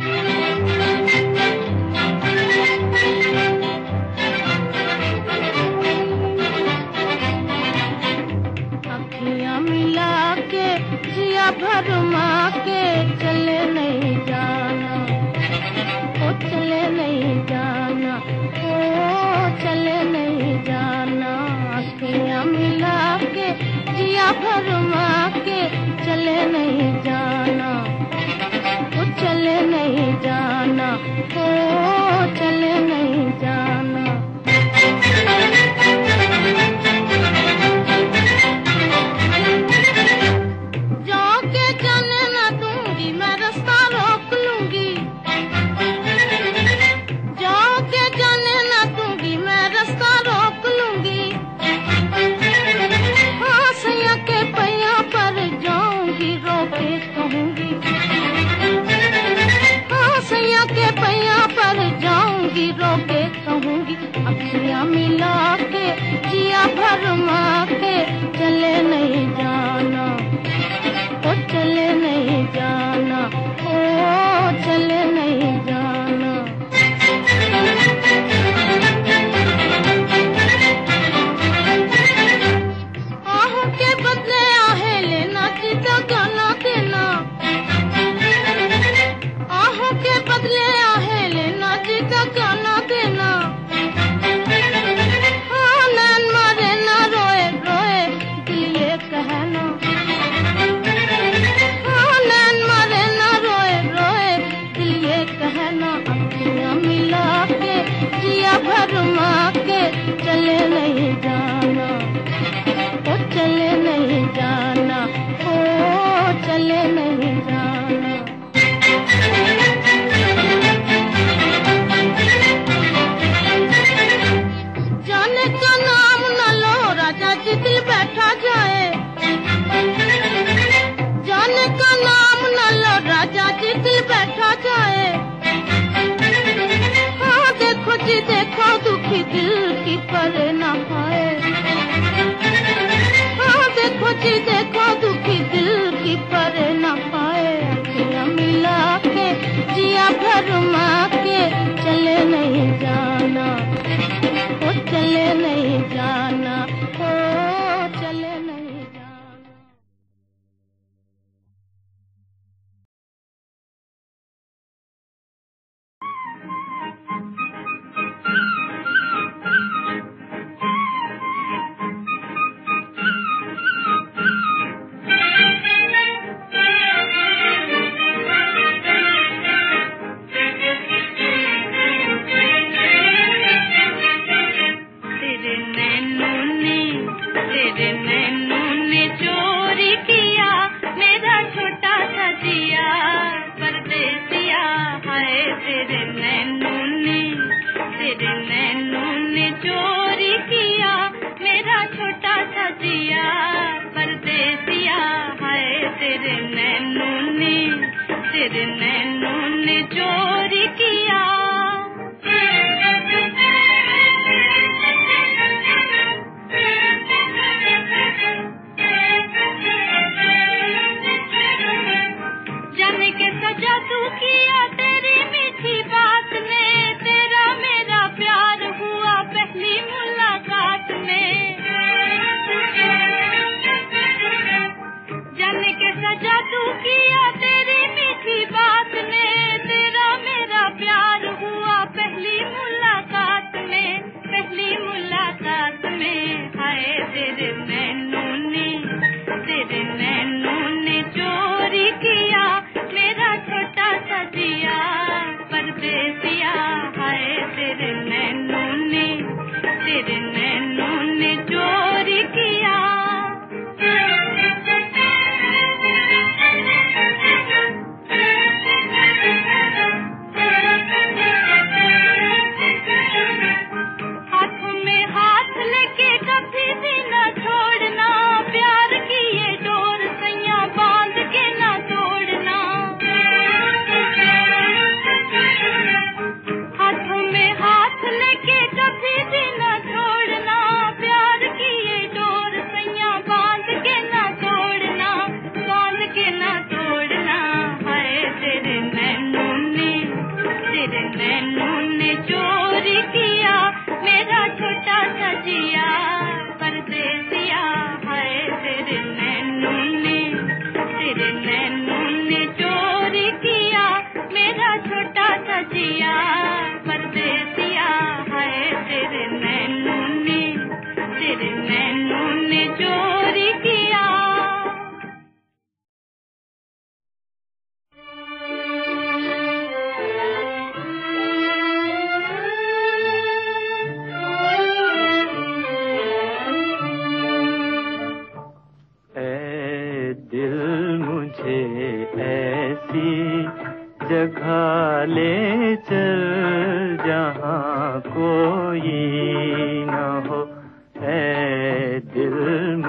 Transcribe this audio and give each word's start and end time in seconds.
Thank 0.00 0.24
you. 0.24 0.29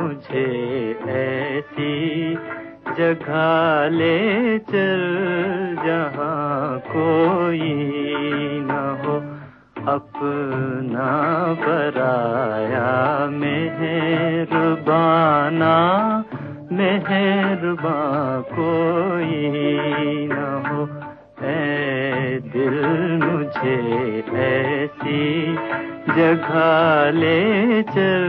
मुझे 0.02 1.00
ऐसी 1.08 2.34
जगह 2.98 3.90
ले 3.98 4.60
चल, 4.60 5.04
जहाँ 5.86 6.80
कोई 6.80 7.74
न 8.64 8.72
हो 9.06 9.16
अपना 9.92 11.10
बराया। 11.60 13.28
मेहरबाना, 13.30 13.76
मेहरबा, 16.72 17.98
कोई 18.42 19.50
न 20.28 20.64
हो। 20.68 21.12
ऐ 21.48 22.40
दिल 22.40 22.82
मुझे 23.24 24.11
जगा 26.16 27.10
ले 27.20 27.84
चल 27.92 28.26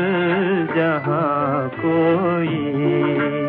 जहाँ 0.77 1.69
कोई 1.79 3.42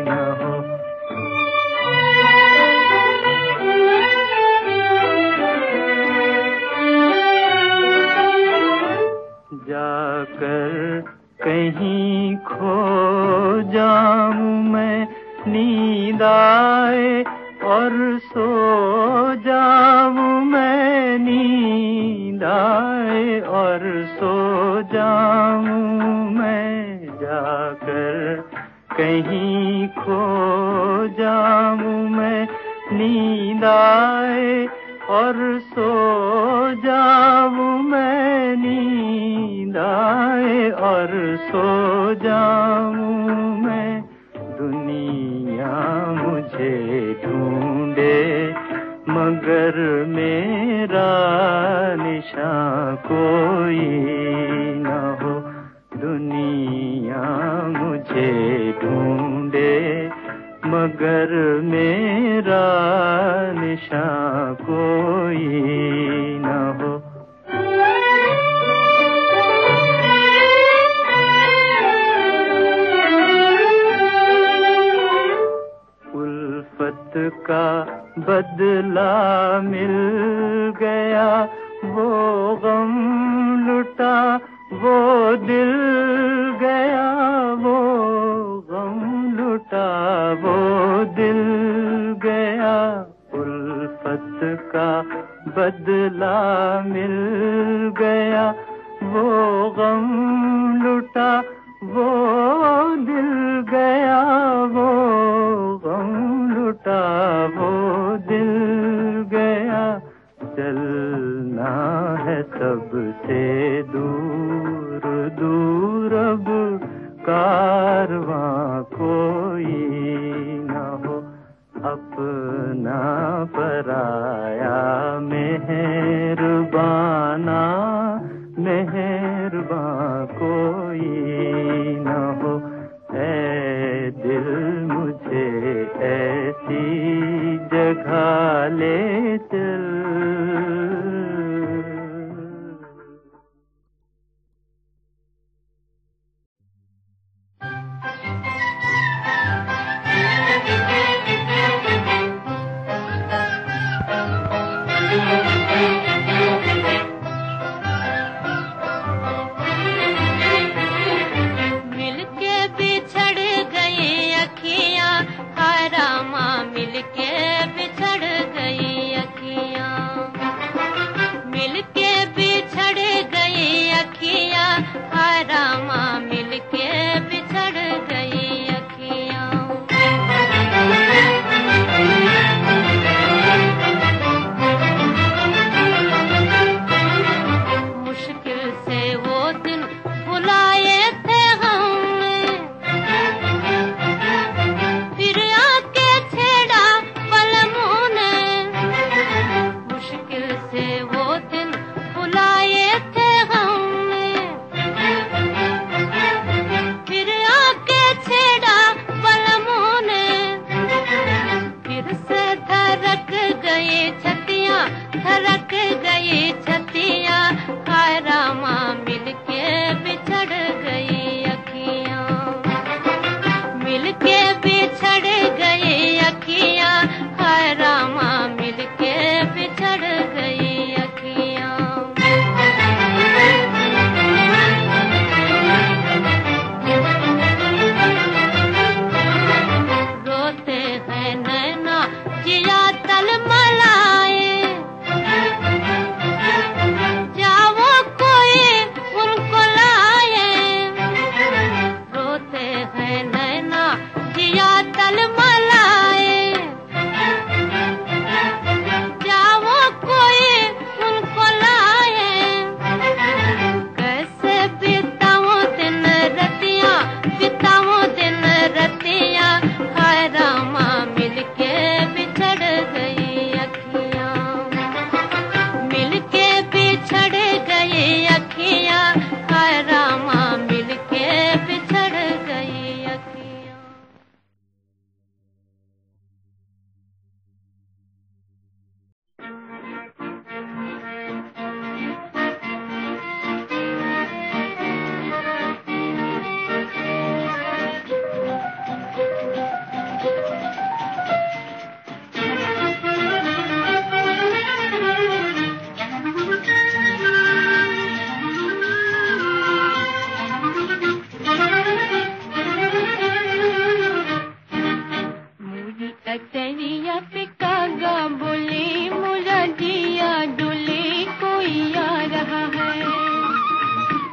रहा 322.34 322.64
है। 322.66 323.12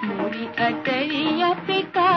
मोरी 0.05 0.45
कतरिया 0.59 1.53
पिता 1.67 2.10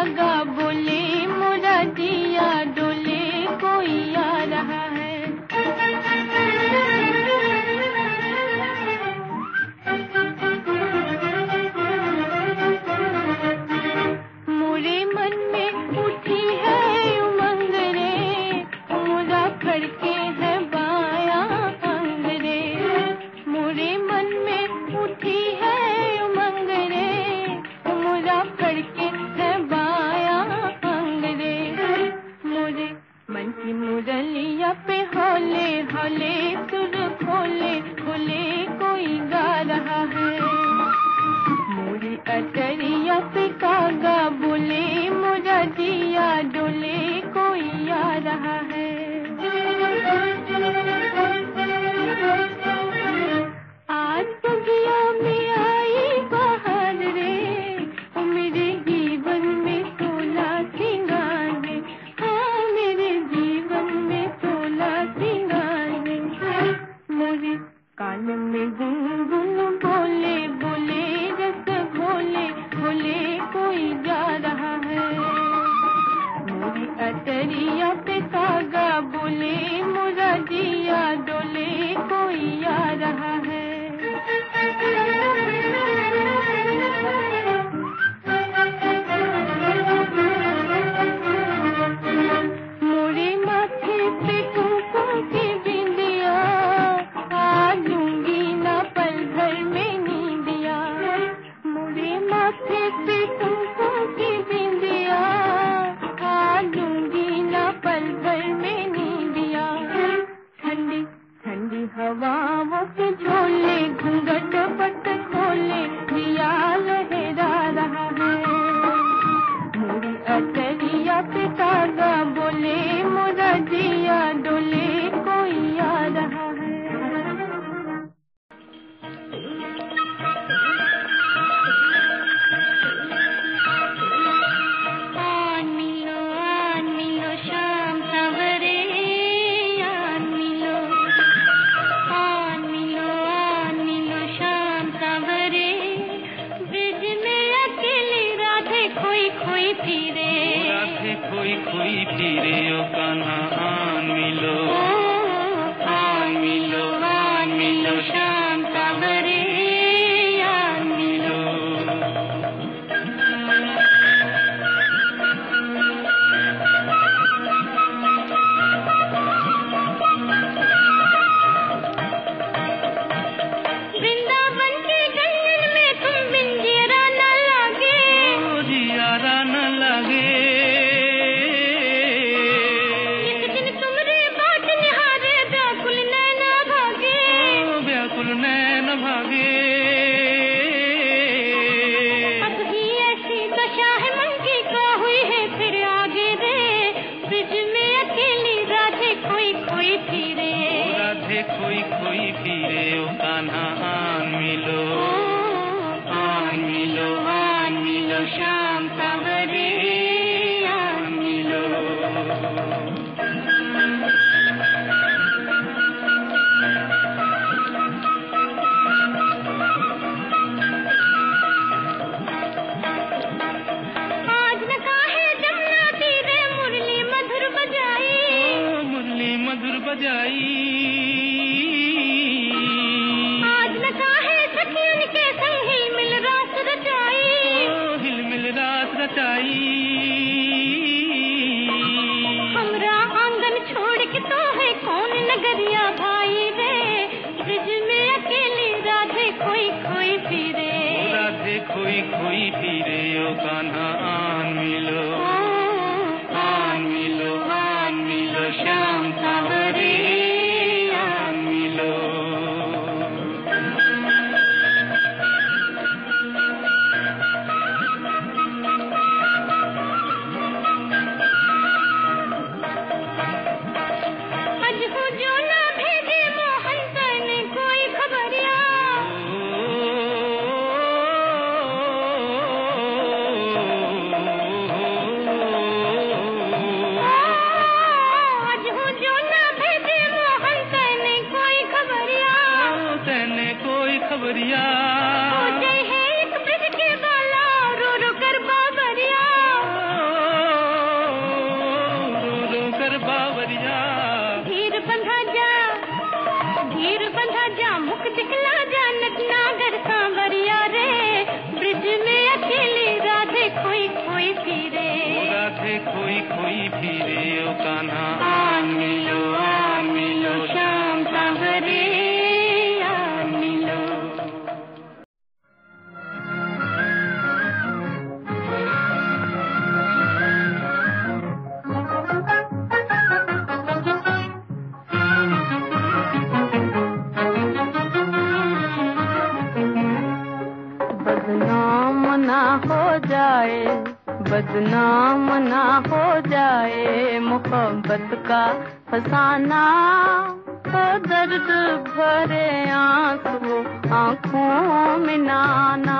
दर्द 351.25 351.87
भरे 351.89 352.71
आँख 352.71 353.27
वो 353.43 353.59
आँखों 353.95 354.99
में 354.99 355.19
नाना। 355.19 355.97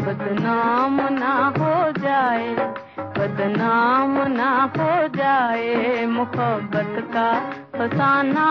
बदनाम 0.00 0.96
ना 1.10 1.34
हो 1.58 1.92
जाए, 1.92 2.48
बदनाम 2.98 4.18
ना 4.32 4.50
हो 4.76 5.08
जाए 5.08 6.06
मोहब्बत 6.06 6.94
का 7.14 7.30
फसाना। 7.76 8.48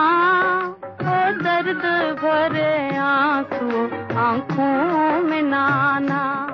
ओ 1.00 1.20
दर्द 1.44 1.84
भरे 2.24 2.96
आँसू, 2.96 3.86
आँखों 4.18 5.22
में 5.22 5.42
नाना। 5.42 6.47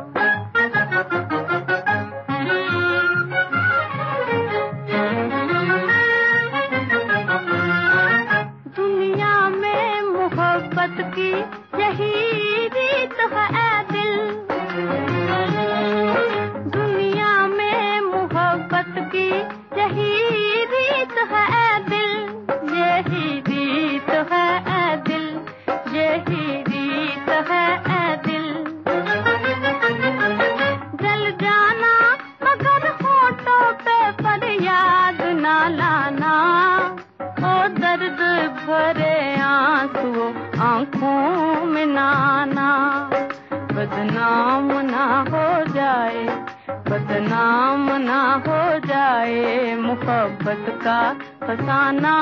का 50.87 51.03
फसाना 51.43 52.15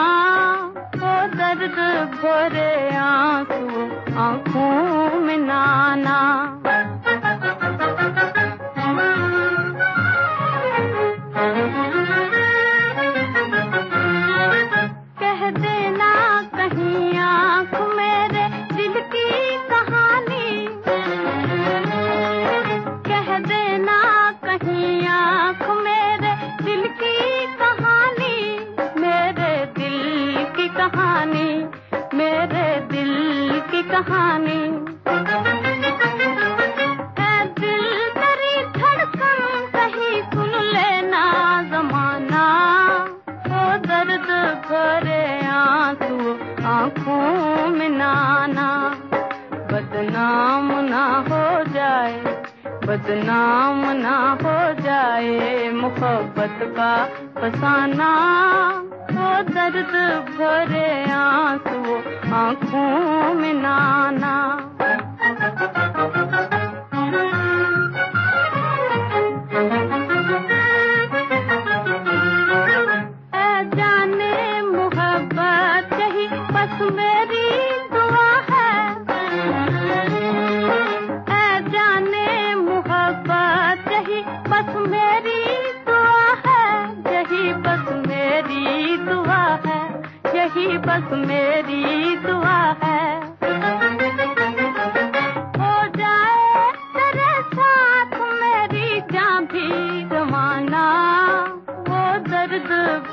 हो 1.02 1.14
दर्द 1.34 1.78
भरे 2.14 2.96
आँसू 2.96 3.86
आँखों 4.22 5.20
में 5.20 5.36
नाना। 5.38 6.18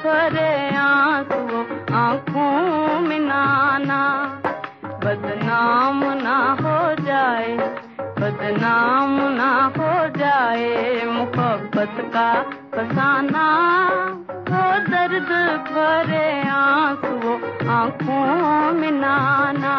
करे 0.10 0.76
आँसू 0.76 1.60
आँखों 1.95 3.00
में 3.00 3.19
नाना। 3.19 4.00
बदनाम 5.04 6.00
ना 6.22 6.38
हो 6.62 7.06
जाए, 7.06 7.52
बदनाम 8.19 9.13
ना 9.34 9.52
हो 9.78 9.91
जाए, 10.17 11.06
मुहब्बत 11.06 12.02
का 12.15 12.30
फसाना। 12.74 13.45
हो 14.50 14.63
दर्द 14.89 15.30
करे 15.69 16.28
आँसू 16.50 17.34
आँखों 17.69 18.74
में 18.74 18.91
नाना। 18.91 19.76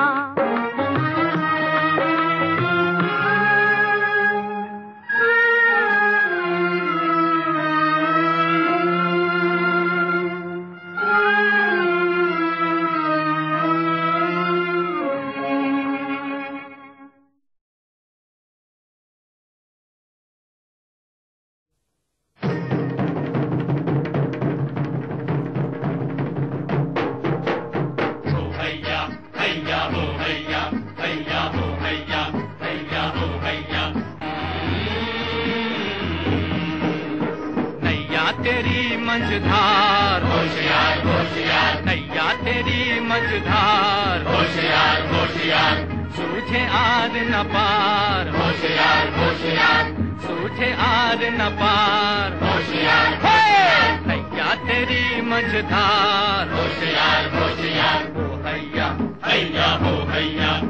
समझदार 55.51 56.51
होशियार 56.53 57.25
होशियार 57.35 58.03
हो 58.17 58.27
हैया 58.45 58.87
हैया 59.27 59.71
हो 59.83 59.95
हैया। 60.11 60.70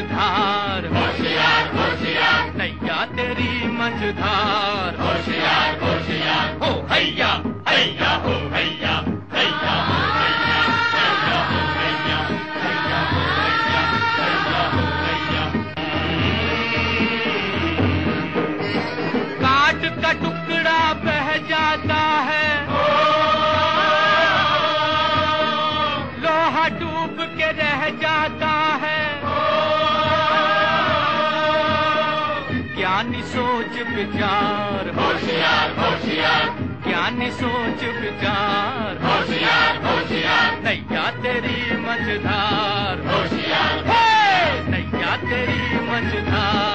मझधार। 0.00 0.86
होशियार 0.86 1.66
होशियार। 1.76 2.54
नैया 2.56 3.04
तेरी 3.04 3.68
मझधार। 3.68 4.96
होशियार 5.00 5.78
होशियार। 5.82 6.58
हो 6.62 6.86
हैया 6.90 7.42
हैया 7.68 8.10
हो 8.10 8.54
हैया। 8.54 8.79
की 37.30 37.36
सोच 37.36 37.96
विचार। 38.00 38.98
होशियार 39.02 39.76
होशियार। 39.76 40.62
नैया 40.64 41.10
तेरी 41.10 41.76
मझधार। 41.76 42.98
होशियार। 42.98 43.84
नैया 44.70 45.16
तेरी 45.16 45.80
मझधार। 45.90 46.69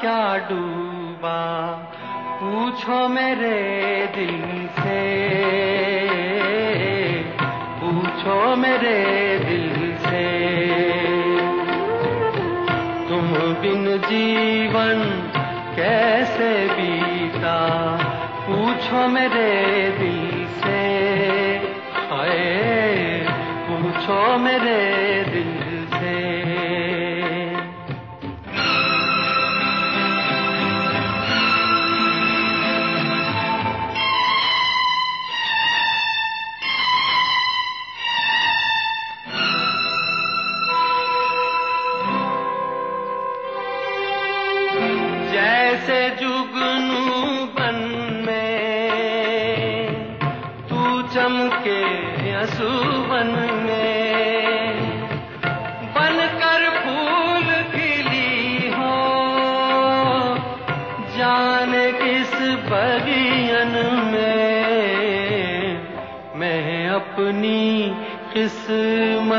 क्या 0.00 0.36
डूबा? 0.36 1.76
पूछो 2.42 3.08
मेरे 3.08 4.06
दिल 4.16 4.68
से। 4.68 5.18
पूछो 7.80 8.56
मेरे 8.56 9.38
दिल 9.38 9.96
से। 9.96 10.48
तुम 13.08 13.32
बिन 13.32 13.98
जीवन 13.98 15.28
कैसे 15.76 16.68
बीता? 16.68 17.58
पूछो 18.48 19.08
मेरे 19.08 19.69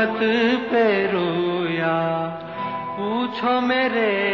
मत 0.02 0.18
पे 0.70 0.86
रोया 1.06 1.96
पूछो 2.96 3.60
मेरे 3.60 4.31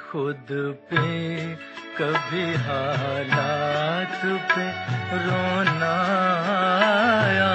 खुद 0.00 0.46
पे, 0.90 1.54
कभी 1.98 2.54
हालात 2.54 4.24
पे 4.24 4.66
रोना 5.26 5.92
आया, 7.18 7.52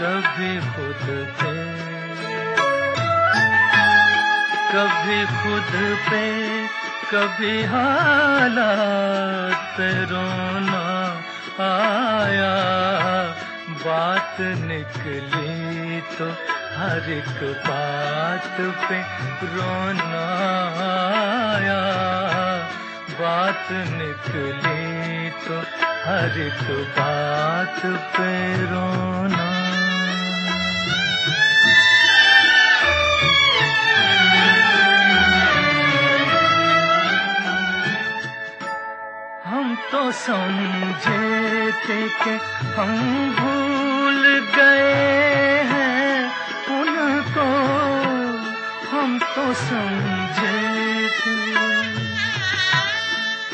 कभी 0.00 0.60
खुद 0.60 1.06
पे। 1.40 1.54
कभी 4.72 5.24
खुद 5.24 5.72
पे, 6.10 6.22
कभी 7.12 7.64
हालात 7.64 9.80
रोना 9.80 10.86
आया, 11.64 12.54
बात 13.86 14.36
निकली 14.40 16.00
तो 16.00 16.57
हर 16.78 17.08
एक 17.12 17.38
बात 17.66 18.56
पे 18.82 18.98
रोना 19.54 20.20
आया 20.82 21.80
बात 23.20 23.72
निकली 23.94 25.30
तो 25.46 25.58
हर 26.04 26.38
एक 26.46 26.62
बात 26.98 27.80
पे 28.16 28.32
रोना। 28.72 29.46
तो 39.90 40.10
समझे 40.12 41.70
थे 41.82 42.00
कि 42.22 42.32
हम 42.76 42.90
भूल 43.36 44.18
गए 44.56 45.62
हैं। 45.70 45.87
उनको 47.38 48.96
हम 48.96 49.18
तो 49.18 49.54
समझे 49.54 51.08
थे। 51.08 51.36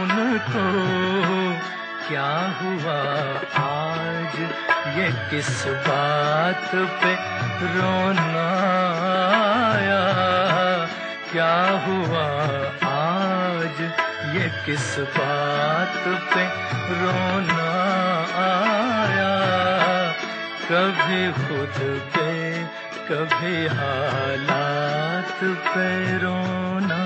उनको 0.00 0.66
क्या 2.08 2.58
हुआ 2.62 2.98
आज? 3.64 4.36
ये 4.98 5.30
किस 5.30 5.66
बात 5.66 6.70
पे 6.74 7.14
रोना 7.60 8.48
आया? 9.70 10.04
क्या 11.32 11.54
हुआ 11.86 12.26
ये 14.30 14.48
किस 14.66 14.98
बात 14.98 15.94
पे 16.34 16.44
रोना 17.00 17.70
आया? 18.44 19.32
कभी 20.70 21.32
खुद 21.32 21.78
पे 22.16 22.30
कभी 23.08 23.66
हालात 23.66 25.44
पे 25.44 26.18
रोना। 26.18 27.00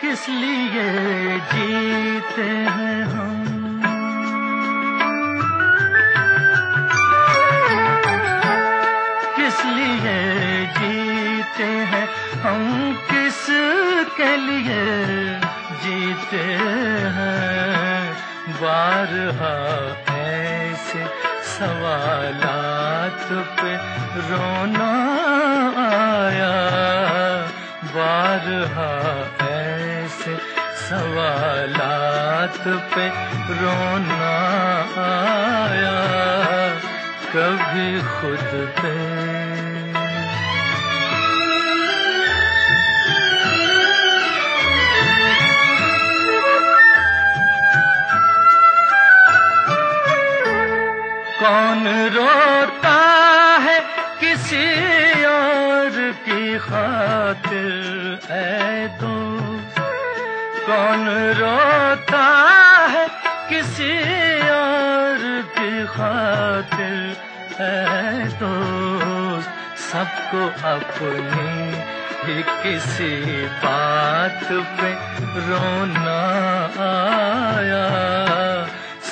किस 0.00 0.28
लिए 0.28 0.88
जीते 1.38 2.42
हैं 2.42 3.15
जीते 10.66 11.64
हैं, 11.64 12.08
हम 12.40 12.92
किस 13.10 13.46
के 14.16 14.36
लिए 14.36 14.84
जीते 15.84 16.44
हैं? 17.16 18.12
बारहा 18.48 19.56
ऐसे 20.16 21.06
सवालात 21.42 23.28
पे 23.60 23.76
रोना 24.30 24.92
आया। 26.26 26.54
बारहा 27.84 28.90
ऐसे 29.50 30.36
सवालात 30.90 32.68
पे 32.94 33.08
रोना 33.54 34.36
आया। 34.98 35.96
कभी 37.34 38.00
खुद 38.00 38.74
पे 38.82 39.45
कौन 51.40 51.86
रोता 52.08 52.98
है 53.60 53.80
किसी 54.20 54.66
और 55.24 56.14
की 56.26 56.58
खातिर? 56.58 58.18
ऐ 58.30 58.86
दोस्त 58.86 59.80
कौन 60.66 61.04
रोता 61.40 62.24
है 62.88 63.08
किसी 63.48 63.92
और 64.50 65.18
की 65.58 65.84
खातिर? 65.86 67.16
ऐ 67.62 68.24
दोस्त 68.42 69.50
सबको 69.92 70.42
अपनी 70.68 71.52
ही 72.24 72.42
किसी 72.42 73.46
बात 73.46 74.40
पे 74.52 74.90
रोना 75.48 76.20
आया। 76.88 77.86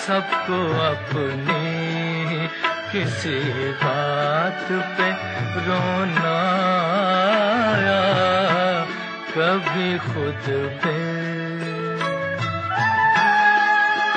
सबको 0.07 0.59
अपनी 0.91 2.14
किसी 2.95 3.39
बात 3.83 4.67
पे 4.97 5.09
रोना 5.67 6.35
आया, 7.71 8.03
कभी 9.31 9.89
खुद 9.99 10.45
पे, 10.83 10.99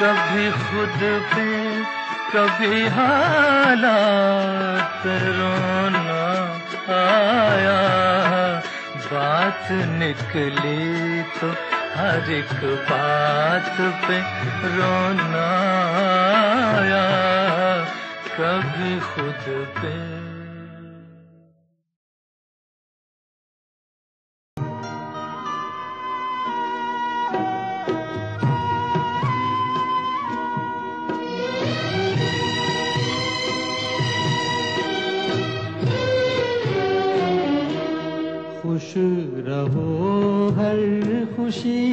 कभी 0.01 0.45
खुद 0.51 0.99
पे, 1.33 1.47
कभी 2.33 2.75
हालात 2.87 5.03
रोना 5.07 6.27
आया। 6.99 7.81
बात 9.07 9.65
निकली 9.71 11.23
तो 11.23 11.47
हर 11.97 12.31
एक 12.31 12.59
बात 12.91 13.75
पे 14.05 14.17
रोना 14.77 15.49
आया। 16.77 17.05
कभी 18.39 18.99
खुद 18.99 19.45
पे। 19.77 19.91
खुश 38.61 38.93
रहो 39.47 40.49
हर 40.49 40.79
खुशी 41.35 41.85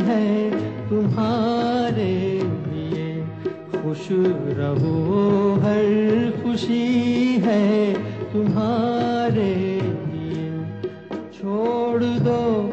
है 0.00 0.50
तुम्हारे। 0.88 2.21
खुश 3.82 4.08
रहो 4.58 5.54
हर 5.62 6.42
खुशी 6.42 6.82
है 7.42 7.92
तुम्हारे 8.32 9.54
लिए। 10.10 10.50
छोड़ 11.32 12.02
दो 12.02 12.71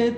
que 0.00 0.12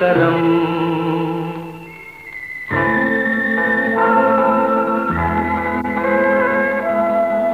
करम। 0.00 0.38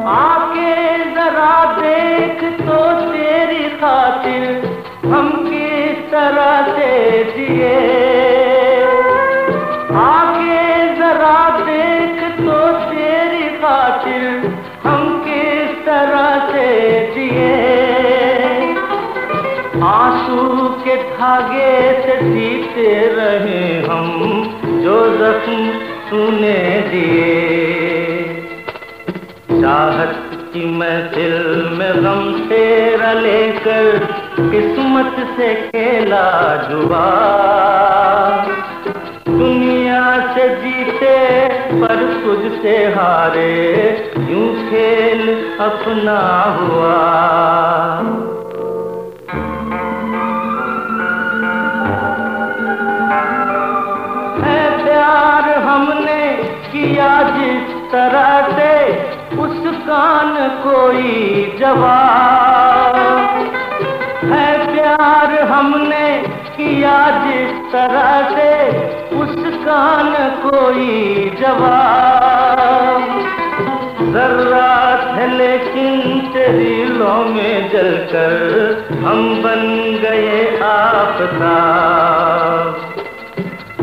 आके 0.08 0.74
जरा 1.14 1.54
देख 1.72 2.44
तो 2.60 2.78
तेरी 3.12 3.68
खातिर 3.76 4.65
जीते 22.26 22.88
रहे 23.14 23.64
हम 23.86 24.06
जो 24.84 24.96
जख्म 25.18 25.68
सुने 26.08 26.58
दिए। 26.90 27.34
चाहत 29.62 30.14
की 30.52 30.64
महफिल 30.78 31.34
में 31.78 32.04
गम 32.04 32.22
तेरा 32.48 33.12
लेकर 33.12 33.98
किस्मत 34.38 35.16
से 35.36 35.54
खेला 35.54 36.26
जुआ 36.68 37.06
दुनिया 39.28 40.02
से 40.34 40.48
जीते 40.56 41.16
पर 41.80 42.04
खुद 42.22 42.50
से 42.62 42.76
हारे, 42.94 43.52
यूँ 44.30 44.48
खेल 44.68 45.20
अपना 45.60 46.20
हुआ। 46.60 46.94
हमने 55.66 56.32
किया 56.72 57.22
जिस 57.22 57.92
तरह 57.92 58.48
से, 58.48 58.92
उस 59.38 59.76
कान 59.76 60.48
कोई 60.48 61.56
जवाब। 61.60 63.06
है 64.24 64.74
प्यार 64.74 65.42
हमने 65.42 66.24
किया 66.28 67.24
जिस 67.26 67.72
तरह 67.72 68.28
से, 68.30 68.68
उस 69.16 69.34
कान 69.38 70.14
कोई 70.46 71.32
जवाब। 71.40 73.20
जर्रात 74.00 75.18
है 75.18 75.34
लेकिन 75.34 76.20
तेरी 76.20 76.84
लो 76.84 77.14
में 77.14 77.70
जलकर, 77.70 78.84
हम 79.04 79.42
बन 79.42 79.62
गए 80.02 80.60
आपका। 80.62 81.56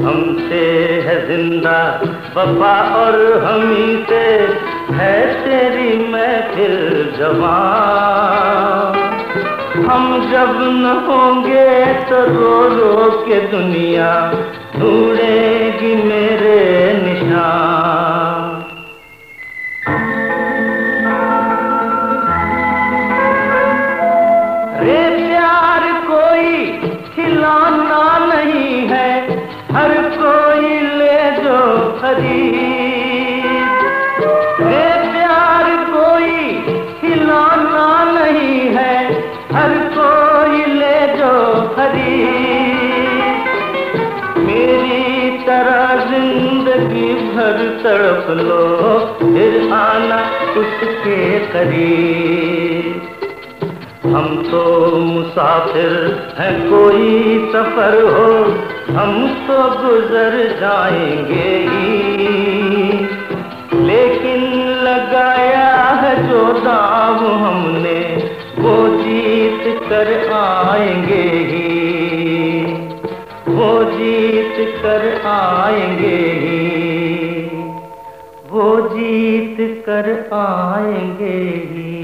ज़िंदा, 0.03 1.79
वफा 2.35 2.73
और 2.95 3.15
हमी 3.43 4.05
से 4.09 4.25
है 4.95 5.15
तेरी 5.43 5.91
मैं 6.07 6.35
फिर 6.51 6.73
जवान। 7.17 8.99
हम 9.87 10.03
जब 10.31 10.51
न 10.73 10.85
होंगे 11.07 11.69
तो 12.09 12.17
रो 12.33 12.57
रो 12.69 13.09
के 13.27 13.39
दुनिया 13.47 14.09
ढूंढेगी 14.75 15.93
मेरे 16.03 16.59
निशान। 17.03 17.82
हर 29.73 29.91
कोई 30.13 30.79
ले 30.97 31.19
जो 31.35 31.59
खरीद। 31.99 33.45
रे 34.59 34.89
प्यार 35.05 35.69
कोई 35.85 36.35
खिलौना 36.99 37.87
नहीं 38.11 38.59
है, 38.75 38.97
हर 39.53 39.73
कोई 39.95 40.65
ले 40.73 40.99
जो 41.17 41.31
खरीद। 41.75 43.23
मेरी 44.39 45.29
तरह 45.39 46.05
ज़िंदगी 46.11 47.13
भर 47.31 47.57
तड़प 47.83 48.29
लो, 48.41 48.67
फिर 49.23 49.71
आना 49.73 50.21
उसके 50.61 51.39
करीब। 51.47 53.01
हम 54.05 54.35
तो 54.51 54.63
मुसाफिर 54.97 55.91
हैं, 56.39 56.53
कोई 56.69 57.11
सफ़र 57.53 58.01
हो 58.03 58.29
हम 58.89 59.27
तो 59.27 59.63
गुजर 59.63 60.57
जाएँगे 60.59 61.67
ही। 61.69 62.13
लेकिन 63.85 64.53
लगाया 64.65 65.73
है 65.75 66.29
जो 66.29 66.53
दाव 66.53 67.25
हमने, 67.25 68.31
वो 68.59 68.97
जीत 68.97 69.81
कर 69.89 70.31
आएँगे 70.33 71.29
ही। 71.29 71.73
वो 73.47 73.83
जीत 73.83 74.75
कर 74.81 75.21
आएँगे 75.25 76.17
ही। 76.17 76.83
वो 78.49 78.81
जीत 78.81 79.83
कर 79.85 80.29
आएँगे 80.33 81.39
ही। 81.73 82.02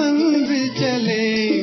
साथ 0.00 0.12
मंजिल 0.12 0.68
चले। 0.68 1.62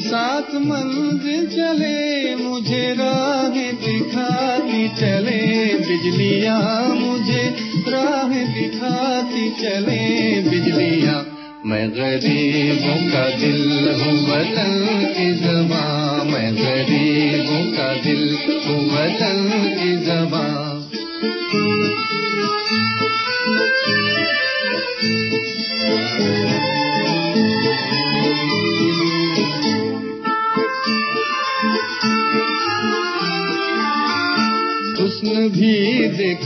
साथ 0.00 0.54
मंजिल 0.54 1.46
चले 1.46 2.34
मुझे 2.34 2.94
राह 2.98 3.58
दिखाती 3.82 4.88
चले। 4.88 5.40
बिजलियाँ 5.74 6.88
मुझे 6.94 7.42
राह 7.88 8.32
दिखाती 8.54 9.50
चले। 9.50 10.00
बिजलियाँ 10.40 11.26
मैं 11.66 11.90
गरीबों 11.90 12.98
का 13.12 13.28
दिल 13.36 13.88
हूँ 14.00 14.16
वतन 14.28 14.74
की 15.16 15.32
जबा 15.34 15.84
मैं 16.24 16.54
गरीबों 16.56 17.64
का 17.72 17.92
दिल 18.02 18.36
हूँ 18.66 18.80
वतन 18.88 19.50
की 19.78 19.96
जबा 20.06 20.68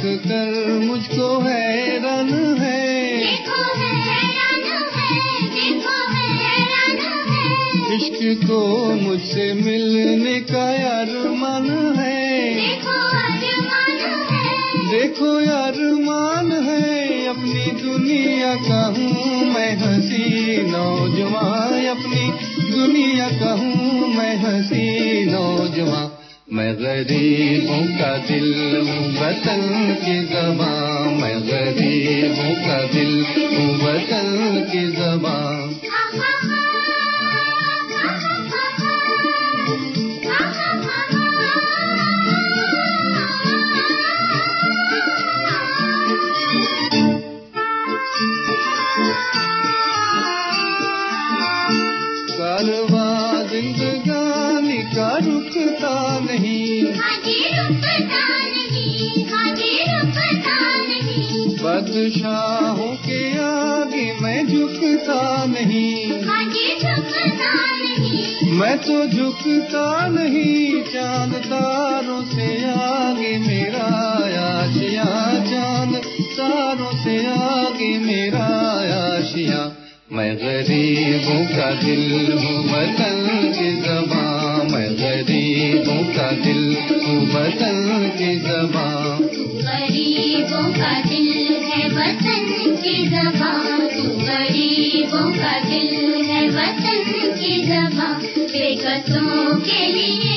देख 0.03 0.20
कर 0.20 0.78
मुझको 0.84 1.26
हैरान 1.38 2.30
है। 2.59 2.80
इश्क 7.96 8.40
को 8.46 8.61
मुझसे 8.94 9.53
मिलने 9.55 10.40
का 10.40 10.64
यार 10.72 11.12
मन 11.28 11.94
है। 11.98 12.55
देखो 14.90 15.40
यार 15.40 15.78
मान 15.80 16.53
है 16.53 17.26
अपनी 17.26 17.66
दुनिया 17.82 18.55
का 18.55 18.86
हूँ 18.86 19.44
मैं 19.55 19.76
हँसी 19.76 20.57
नौजवान। 20.62 21.86
अपनी 21.86 22.28
दुनिया 22.72 23.28
का 23.28 23.53
हूँ 23.53 24.14
मैं 24.14 24.36
हँसी 24.36 25.26
नौजवान। 25.26 26.11
मैं 26.53 26.72
गरीबों 26.76 27.82
का 27.98 28.11
दिल 28.26 28.48
वतन 29.18 29.62
की 30.00 30.16
जबा 30.24 30.72
मैं 31.11 31.38
गरीबों 31.42 32.53
का 32.64 32.76
दिल 32.92 33.14
वतन 33.82 34.61
की 34.72 34.82
जबा 34.92 35.36
तो 68.83 68.95
झुकता 69.07 70.07
नहीं, 70.09 70.83
चाँद 70.83 71.35
तारों 71.45 72.22
से 72.24 72.47
आगे 72.70 73.37
मेरा 73.39 73.85
आशिया, 74.43 75.05
चाँद 75.51 75.95
तारों 76.33 76.93
से 77.05 77.16
आगे 77.26 77.91
मेरा 77.99 78.45
आशिया। 78.97 79.61
मैं 80.12 80.35
गरीबों 80.37 81.45
का 81.47 81.70
दिल 81.80 82.33
हूँ, 82.33 82.57
वतन 82.64 83.20
की 83.55 83.70
जबा 83.83 84.24
मैं 84.72 84.89
गरीबों 84.95 86.03
का 86.14 86.30
दिल 86.43 86.64
हूँ, 87.07 87.20
वतन 87.26 88.11
की 88.18 88.35
जबा 88.41 88.89
गरीबों 89.62 90.66
का 90.72 90.93
दिल 91.01 91.51
है 91.73 92.75
की 92.77 92.97
जबान 93.07 93.87
गरीबों 94.20 95.27
का 95.33 95.53
दिल 95.61 95.95
है 96.25 96.43
वतन 96.49 97.33
की 97.37 97.55
जबा 97.66 98.09
बेकसों 98.53 99.57
के 99.61 99.87
लिए 99.89 100.32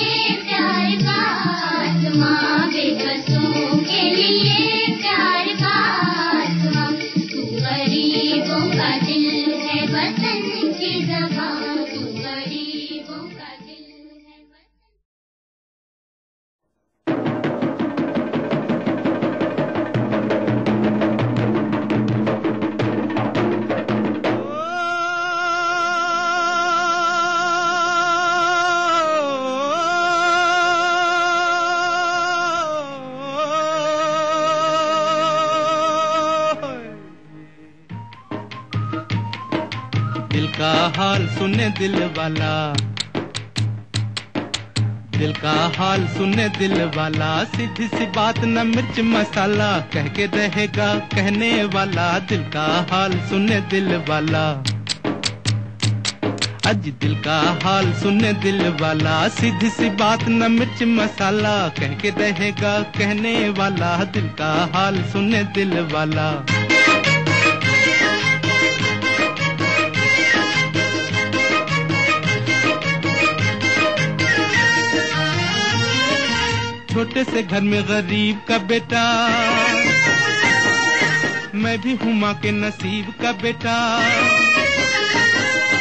दिल 40.36 40.48
का 40.48 40.94
हाल 40.98 41.28
सुने 41.28 41.70
दिल 41.70 42.04
वाला। 42.18 42.74
दिल 45.18 45.34
का 45.34 45.74
हाल 45.78 46.08
सुने 46.08 46.50
दिल 46.50 46.84
वाला। 46.84 47.44
सीधी 47.44 47.88
सी 47.88 48.06
बात 48.06 48.40
न 48.40 48.68
मिर्च 48.68 49.00
मसाला। 49.00 49.80
कह 49.80 50.08
के 50.08 50.26
रहेगा 50.26 50.96
कहने 50.96 51.64
वाला। 51.64 52.20
दिल 52.20 52.42
का 52.42 52.88
हाल 52.92 53.12
सुने 53.12 53.62
दिल 53.62 53.96
वाला। 54.10 54.64
अज 56.70 56.76
दिल 56.76 57.16
का 57.16 57.60
हाल 57.64 57.94
सुने 57.94 58.34
दिल 58.34 58.70
वाला। 58.82 59.28
सीधी 59.28 59.70
सी 59.70 59.90
बात 59.90 60.24
न 60.24 60.52
मिर्च 60.52 60.84
मसाला। 60.84 61.68
कह 61.68 61.88
के 61.88 62.10
रहेगा 62.10 62.80
कहने 62.80 63.50
वाला। 63.50 64.04
दिल 64.04 64.28
का 64.28 64.72
हाल 64.74 65.04
सुने 65.04 65.44
दिल 65.44 65.80
वाला। 65.80 66.46
छोटे 76.96 77.24
से 77.24 77.44
घर 77.44 77.62
में 77.62 77.84
गरीब 77.84 78.42
का 78.48 78.58
बेटा। 78.58 79.02
मैं 81.56 81.82
भी 81.82 81.96
हूँ 81.96 82.14
माँ 82.14 82.34
के 82.34 82.52
नसीब 82.52 83.14
का 83.22 83.32
बेटा। 83.32 83.76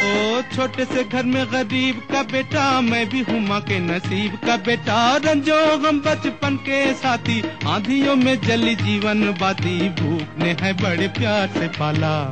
ओ, 0.05 0.41
छोटे 0.55 0.85
से 0.85 1.03
घर 1.03 1.23
में 1.23 1.45
गरीब 1.51 2.07
का 2.11 2.23
बेटा, 2.23 2.81
मैं 2.81 3.09
भी 3.09 3.21
हूँ 3.21 3.39
माँ 3.39 3.61
के 3.61 3.79
नसीब 3.79 4.35
का 4.47 4.57
बेटा। 4.57 5.17
रंजो 5.17 5.87
हम 5.87 6.01
बचपन 6.01 6.55
के 6.55 6.93
साथी, 6.93 7.41
आंधियों 7.67 8.15
में 8.15 8.41
जली 8.41 8.75
जीवन 8.75 9.23
बाती। 9.41 9.89
भूख 9.89 10.39
ने 10.39 10.57
है 10.61 10.73
बड़े 10.73 11.07
प्यार 11.07 11.47
से 11.47 11.67
पाला। 11.67 12.31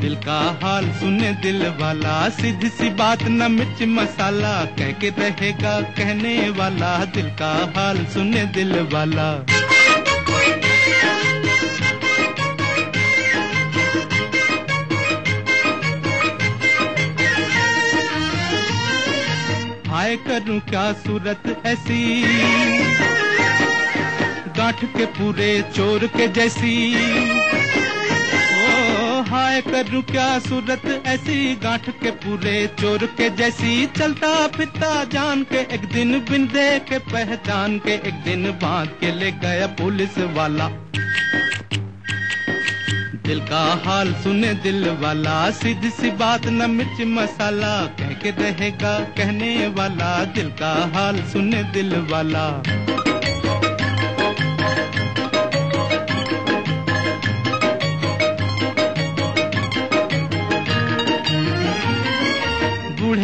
दिल 0.00 0.14
का 0.16 0.60
हाल 0.62 0.90
सुने 0.90 1.32
दिल 1.32 1.66
वाला, 1.80 2.28
सीधी 2.28 2.68
सी 2.68 2.90
बात 2.90 3.22
न 3.22 3.52
मिर्च 3.52 3.82
मसाला, 3.82 4.64
कह 4.64 4.92
के 4.92 5.08
रहेगा 5.08 5.80
कहने 5.80 6.50
वाला, 6.50 7.04
दिल 7.04 7.26
का 7.30 7.72
हाल 7.76 8.04
सुने 8.04 8.44
दिल 8.44 8.72
वाला। 8.92 9.46
हाय 19.90 20.16
करूँ 20.16 20.60
क्या 20.60 20.92
सूरत 20.92 21.62
ऐसी? 21.66 22.22
गांठ 24.58 24.84
के 24.84 25.06
पूरे 25.06 25.64
चोर 25.76 26.06
के 26.06 26.28
जैसी। 26.28 26.94
ओ 29.56 29.58
हाय 29.58 30.02
क्या 30.02 30.38
सूरत? 30.38 31.02
ऐसी 31.06 31.54
गांठ 31.54 31.90
के 31.90 32.10
पूरे 32.10 32.66
चोर 32.80 32.98
के 32.98 33.30
जैसी 33.30 33.86
चलता 33.86 34.46
फिरता 34.46 35.04
जान 35.04 35.42
के 35.42 35.58
एक 35.74 35.84
दिन 35.92 36.20
बिन 36.20 36.46
दे 36.46 36.78
के 36.78 36.98
पहचान 36.98 37.78
के 37.78 37.90
एक 37.90 38.14
दिन 38.14 38.50
बाँध 38.50 38.88
के 38.88 39.12
ले 39.12 39.30
गया 39.32 39.66
पुलिस 39.66 40.18
वाला। 40.18 40.68
दिल 43.26 43.40
का 43.40 43.82
हाल 43.84 44.14
सुने 44.14 44.54
दिल 44.54 44.90
वाला, 44.90 45.50
सीधी 45.50 45.90
सी 45.90 46.10
बात 46.10 46.46
न 46.46 46.70
मिर्च 46.70 47.00
मसाला, 47.00 47.86
कह 47.86 48.12
के 48.12 48.30
रहेगा 48.30 48.98
कहने 48.98 49.68
वाला। 49.68 50.24
दिल 50.24 50.48
का 50.48 50.92
हाल 50.94 51.22
सुने 51.22 51.62
दिल 51.62 51.96
वाला। 51.96 52.62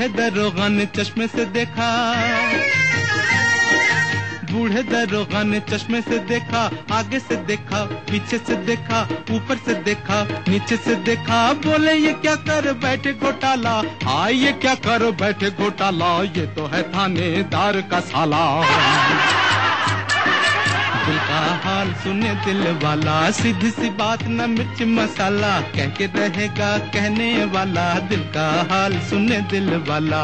बूढ़े 0.02 0.30
दरोगा 0.30 0.68
ने 0.68 0.86
चश्मे 0.86 1.26
से 1.26 1.44
देखा। 1.44 1.88
बूढ़े 4.52 4.82
दरोगा 4.82 5.42
ने 5.42 5.60
चश्मे 5.60 6.00
से 6.00 6.18
देखा, 6.18 6.70
आगे 6.92 7.18
से 7.18 7.36
देखा, 7.36 7.84
पीछे 7.84 8.38
से 8.38 8.56
देखा, 8.56 9.02
ऊपर 9.30 9.56
से 9.56 9.74
देखा, 9.74 10.22
नीचे 10.48 10.76
से 10.76 10.94
देखा। 10.94 11.52
बोले, 11.52 11.94
ये 11.94 12.12
क्या 12.12 12.34
कर 12.34 12.72
बैठे 12.72 13.12
घोटाला? 13.12 13.82
हाँ 14.04 14.30
ये 14.30 14.52
क्या 14.52 14.74
कर 14.74 15.10
बैठे 15.10 15.50
घोटाला? 15.50 16.22
ये 16.22 16.46
तो 16.46 16.66
है 16.66 16.82
थानेदार 16.82 17.80
का 17.80 18.00
साला। 18.00 18.44
दिल 21.06 21.18
का 21.18 21.40
हाल 21.64 21.92
सुने 21.92 22.34
दिल 22.34 22.66
वाला, 22.84 23.30
सीधी 23.30 23.70
सी 23.70 23.90
बात 23.90 24.22
न 24.22 24.50
मिर्च 24.50 24.82
मसाला, 24.82 25.60
कह 25.60 25.86
के 25.86 26.06
रहेगा 26.06 26.78
कहने 26.78 27.44
वाला, 27.44 27.92
दिल 28.08 28.22
का 28.36 28.48
हाल 28.70 28.98
सुने 29.00 29.40
दिल 29.50 29.70
वाला। 29.88 30.22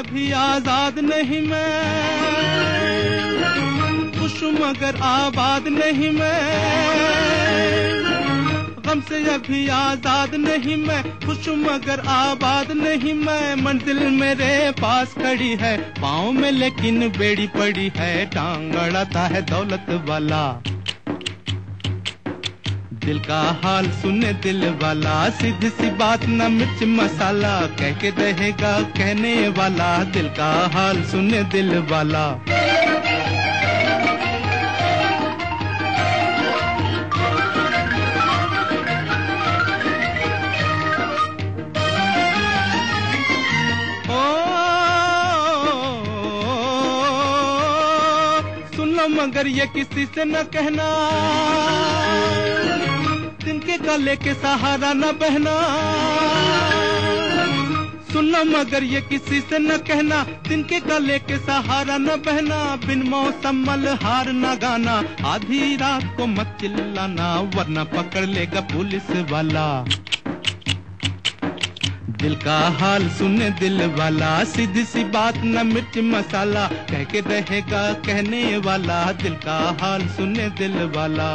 अभी 0.00 0.30
आज़ाद 0.32 0.98
नहीं 0.98 1.40
मैं। 1.48 2.19
मगर 4.70 4.96
आबाद 5.02 5.64
नहीं 5.68 6.10
मैं। 6.10 6.40
गम 8.86 9.00
से 9.00 9.18
अभी 9.30 9.68
आज़ाद 9.68 10.34
नहीं 10.34 10.76
मैं। 10.76 11.02
खुश 11.20 11.48
मगर 11.58 12.00
आबाद 12.08 12.70
नहीं 12.72 13.14
मैं। 13.14 13.54
मंजिल 13.56 13.98
मेरे 14.10 14.70
पास 14.70 15.14
खड़ी 15.14 15.50
है। 15.56 15.76
पाँव 16.00 16.30
में 16.32 16.50
लेकिन 16.52 17.08
बेड़ी 17.08 17.46
पड़ी 17.46 17.90
है। 17.96 18.26
टांग 18.26 18.74
अड़ाता 18.74 19.26
है 19.26 19.42
दौलत 19.42 19.86
वाला। 20.08 20.42
दिल 23.04 23.18
का 23.18 23.40
हाल 23.64 23.90
सुने 23.90 24.32
दिल 24.32 24.68
वाला। 24.82 25.28
सीधी 25.30 25.68
सी 25.70 25.90
बात 25.90 26.24
न 26.24 26.52
मिर्च 26.52 26.82
मसाला। 26.90 27.60
कह 27.78 27.92
के 27.92 28.10
रहेगा 28.10 28.80
कहने 28.96 29.34
वाला। 29.48 29.92
दिल 30.12 30.28
का 30.28 30.52
हाल 30.74 31.02
सुने 31.04 31.42
दिल 31.42 31.78
वाला। 31.90 32.26
मगर 49.20 49.46
ये 49.46 49.66
किसी 49.66 50.06
से 50.06 50.24
न 50.24 50.34
कहना। 50.34 50.86
तिनके 53.44 53.78
गले 53.78 54.16
के 54.16 54.34
सहारा 54.34 54.92
न 54.92 55.00
बहना। 55.00 55.54
सुन 58.12 58.26
लो 58.26 58.44
मगर 58.44 58.84
ये 58.84 59.00
किसी 59.00 59.40
से 59.40 59.58
न 59.58 59.76
कहना। 59.76 60.22
तिनके 60.22 60.80
गले 60.80 61.18
के 61.18 61.38
सहारा 61.38 61.98
न 61.98 62.06
बहना। 62.06 62.76
बिन 62.76 63.02
मौसम 63.02 63.70
हार 64.02 64.32
न 64.32 64.54
गाना। 64.54 65.04
आधी 65.24 65.76
रात 65.76 66.14
को 66.16 66.26
मत 66.26 66.58
चिल्लाना, 66.60 67.40
वरना 67.54 67.84
पकड़ 67.84 68.24
लेगा 68.26 68.60
पुलिस 68.60 69.30
वाला। 69.30 69.84
दिल 72.22 72.34
का 72.34 72.58
हाल 72.68 73.08
सुन 73.08 73.38
दिल 73.38 73.82
वाला, 73.86 74.44
सीधी 74.44 74.84
सी 74.84 75.04
बात 75.04 75.36
न 75.36 75.66
मिर्च 75.66 75.98
मसाला, 75.98 76.66
कह 76.66 77.04
के 77.04 77.20
रहेगा 77.20 77.92
कहने 77.92 78.56
वाला, 78.58 79.12
दिल 79.12 79.34
का 79.34 79.78
हाल 79.80 80.08
सुन 80.08 80.32
दिल 80.32 80.74
वाला। 80.96 81.30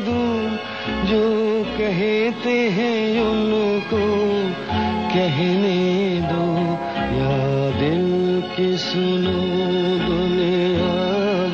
दूँ 0.00 0.58
जो 1.04 1.22
कहते 1.64 2.50
हैं 2.50 3.20
उनको 3.20 4.02
कहने 5.14 6.20
दो। 6.20 6.48
या 7.18 7.34
दिल 7.80 8.08
की 8.56 8.76
सुनो 8.78 9.38
दुनिया 10.06 10.94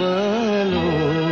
वालों, 0.01 1.31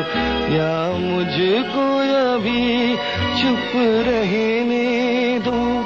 या 0.57 0.99
मुझको 0.99 1.87
अभी 2.33 2.97
चुप 3.43 3.73
रहने 4.09 5.39
दो। 5.39 5.85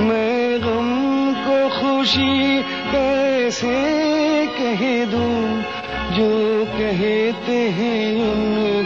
मैं 0.00 0.60
गम 0.60 0.88
को 1.32 1.58
खुशी 1.68 2.62
कैसे 2.62 3.98
कह 4.46 5.04
दू? 5.04 5.28
जो 6.16 6.64
कहते 6.64 7.52
हैं 7.52 8.14
उनको 8.22 8.77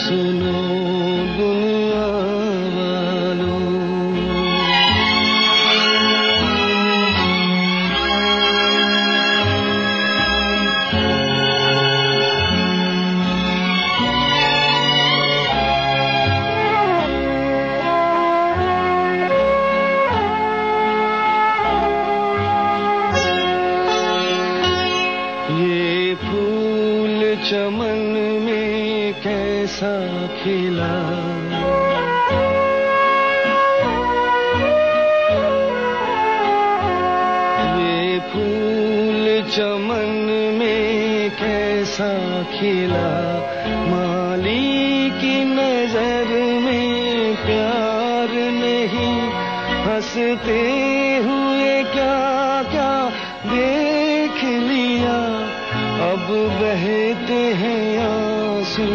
सुनो 0.00 0.85
खिला 42.56 43.08
माली 43.90 45.10
की 45.10 45.44
नज़र 45.44 46.28
में 46.60 47.36
प्यार 47.36 48.30
नहीं। 48.52 49.20
हँसते 49.84 50.60
हुए 51.16 51.84
क्या 51.84 52.62
क्या 52.62 53.10
देख 53.46 54.44
लिया। 54.44 55.18
अब 56.12 56.26
बहते 56.60 57.40
हैं 57.54 57.98
आँसू 57.98 58.86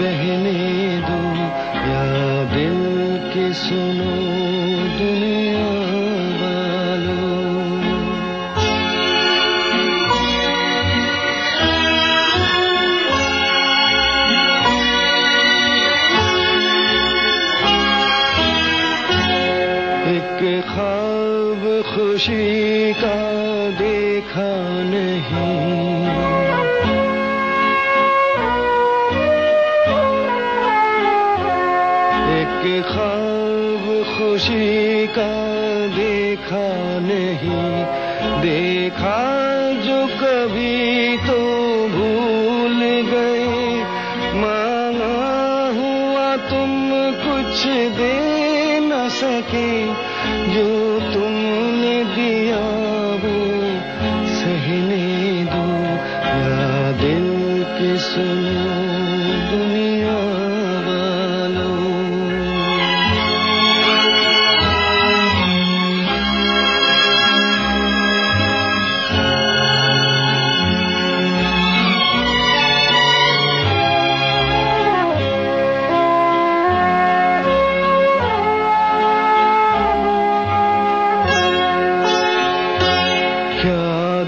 बहने 0.00 1.00
दो। 1.00 1.22
या 1.88 2.04
दिल 2.54 2.80
के 3.32 3.52
सुनो। 3.52 4.17
का 23.00 23.16
देखा 23.70 24.50
नहीं। 24.82 25.98
एक 32.38 32.84
खाब 32.84 33.84
खुशी 34.14 35.06
का 35.06 35.32
देखा 35.96 36.66
नहीं। 37.00 37.84
देखा 38.42 39.27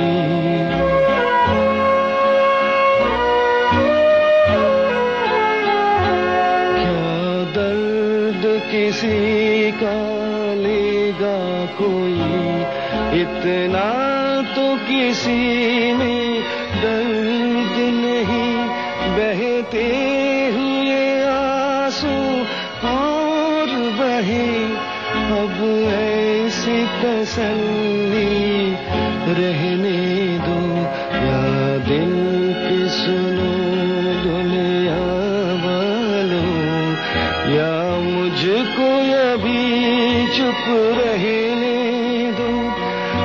क्या 6.75 7.43
दर्द 7.53 8.61
किसी 8.71 9.71
का 9.71 9.99
लेगा 10.53 11.65
कोई? 11.65 12.19
इतना 13.21 13.89
तो 14.55 14.75
किसी 14.77 15.88
तसल्ली 26.99 28.75
रहने 29.33 29.99
दो, 30.37 30.59
या 31.15 31.41
दिल 31.87 32.13
की 32.63 32.89
सुनो 32.89 33.51
दुनिया 34.23 34.99
वालों, 35.63 36.55
या 37.55 37.73
मुझको 37.99 38.89
अभी 39.19 40.27
चुप 40.37 40.65
रहने 40.99 42.31
दो। 42.31 42.49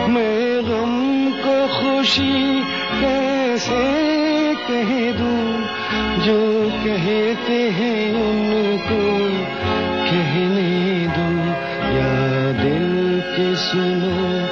मैं 0.08 0.62
गम 0.64 0.94
को 1.40 1.56
खुशी 1.74 2.62
कैसे 3.00 3.82
कह 4.68 4.90
दूँ, 5.12 5.44
जो 6.18 6.38
कहते 6.84 7.60
हैं 7.70 8.00
उनको 8.22 9.23
que 13.36 13.56
su 13.56 13.78
nombre 13.78 14.43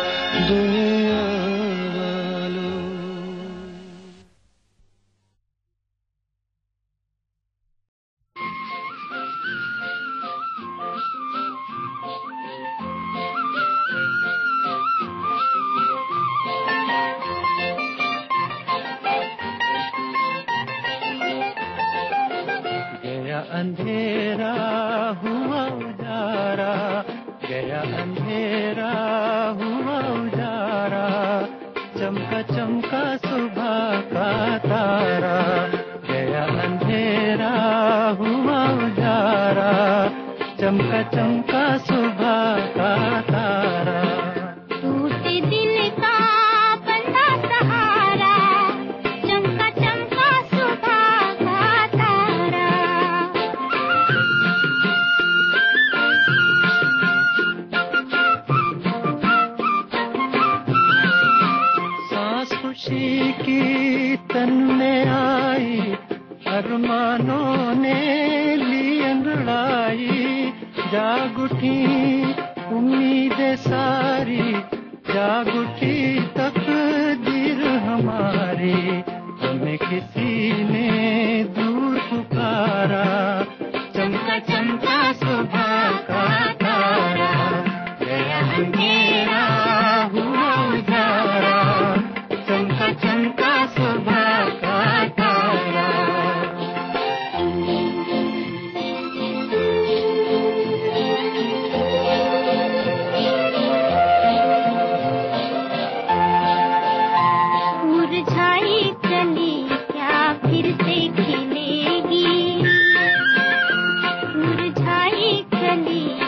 चली 115.73 116.22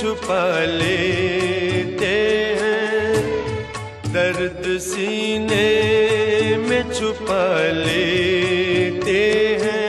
छुपा 0.00 0.44
लेते 0.64 2.14
हैं। 2.60 3.10
दर्द 4.12 4.64
सीने 4.78 5.68
में 6.68 6.82
छुपा 6.92 7.44
लेते 7.84 9.20
हैं। 9.62 9.80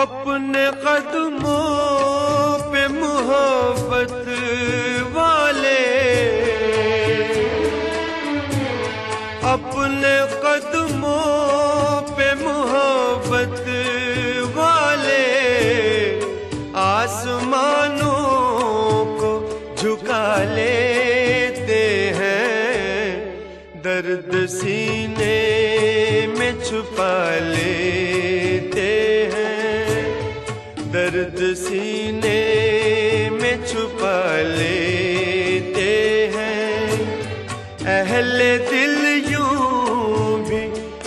अपने 0.00 0.64
कदम 0.82 1.29
सीने 24.50 25.36
में 26.38 26.52
छुपा 26.64 27.38
लेते 27.38 28.90
हैं। 29.34 30.10
दर्द 30.92 31.38
सीने 31.56 32.40
में 33.30 33.66
छुपा 33.66 34.18
लेते 34.42 35.90
हैं। 36.34 36.88
अहले 38.00 38.50
दिल 38.58 39.32
यूँ 39.32 40.44
भी 40.48 40.62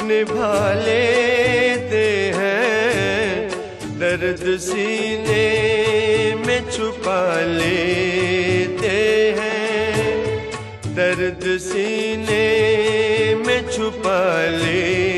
निभा 0.07 0.74
लेते 0.74 2.06
हैं। 2.36 3.49
दर्द 3.99 4.60
सीने 4.60 5.45
में 6.48 6.61
छुपा 6.72 7.41
लेते 7.41 8.95
हैं। 9.40 9.64
दर्द 10.95 11.57
सीने 11.57 12.03
छुपा 13.84 14.19
ले 14.64 15.12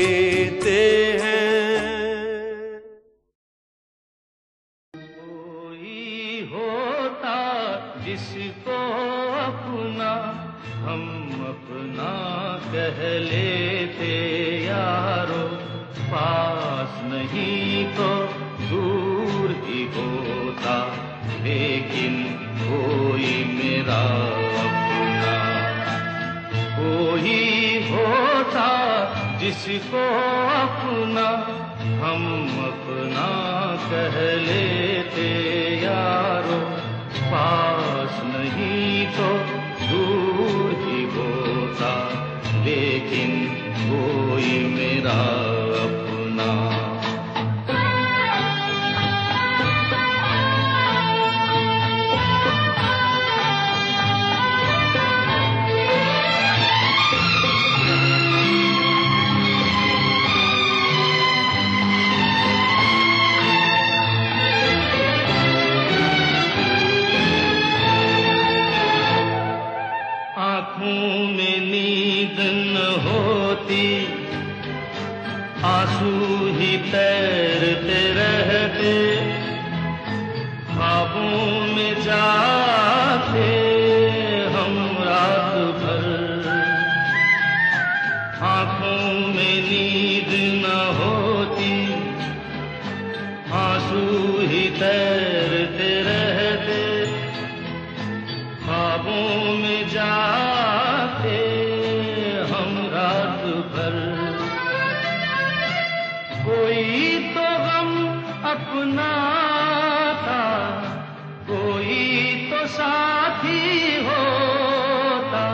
आँसू 93.86 94.40
ही 94.50 94.62
तैरते 94.78 95.90
रहते, 96.02 96.78
ख्वाबों 98.62 99.54
में 99.58 99.82
जाते 99.88 101.36
हम 102.50 102.72
रात 102.94 103.44
भर। 103.74 103.94
कोई 106.46 107.14
तो 107.34 107.46
गम 107.66 107.92
अपना 108.50 109.12
था 110.24 110.42
कोई 111.46 112.02
तो 112.50 112.66
साथी 112.74 113.62
होता। 114.08 115.46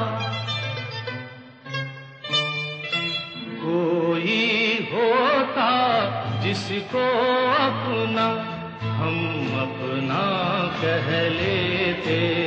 कोई 3.60 4.40
होता 4.92 5.70
जिसको 6.42 7.06
Hey. 12.02 12.41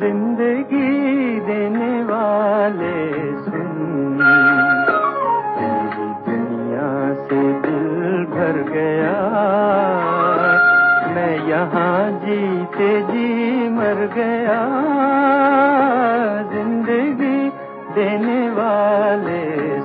ज़िंदगी 0.00 1.40
देने 1.46 2.02
वाले 2.02 2.92
सुन। 3.40 4.20
तेरी 5.56 6.06
दुनिया 6.26 6.86
से 7.24 7.40
दिल 7.64 8.24
भर 8.30 8.60
गया। 8.70 9.18
मैं 11.14 11.34
यहाँ 11.48 12.10
जीते 12.22 12.88
जी 13.02 13.68
मर 13.68 14.00
गया। 14.16 14.58
ज़िंदगी 16.52 17.38
देने 17.94 18.40
वाले 18.50 19.79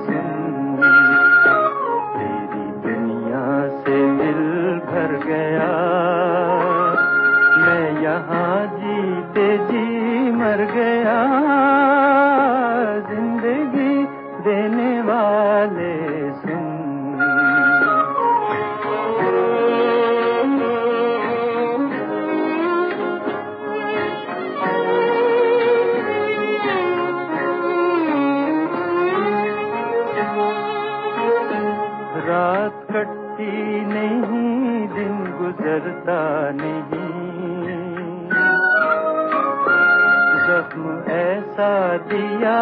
दिया 41.96 42.58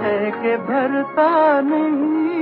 है 0.00 0.30
कि 0.30 0.56
भरता 0.56 1.60
नहीं। 1.60 2.32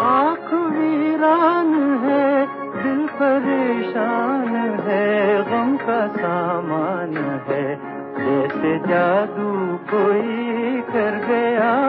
आँख 0.00 0.54
वीरान 0.54 2.00
है, 2.04 2.46
दिल 2.82 3.06
परेशान 3.06 4.48
है, 4.86 5.42
गम 5.42 5.76
का 5.76 6.06
सामान 6.06 7.16
है। 7.48 7.98
जैसे 8.18 8.78
जादू 8.78 9.76
कोई 9.76 10.80
कर 10.80 11.26
गया 11.28 11.87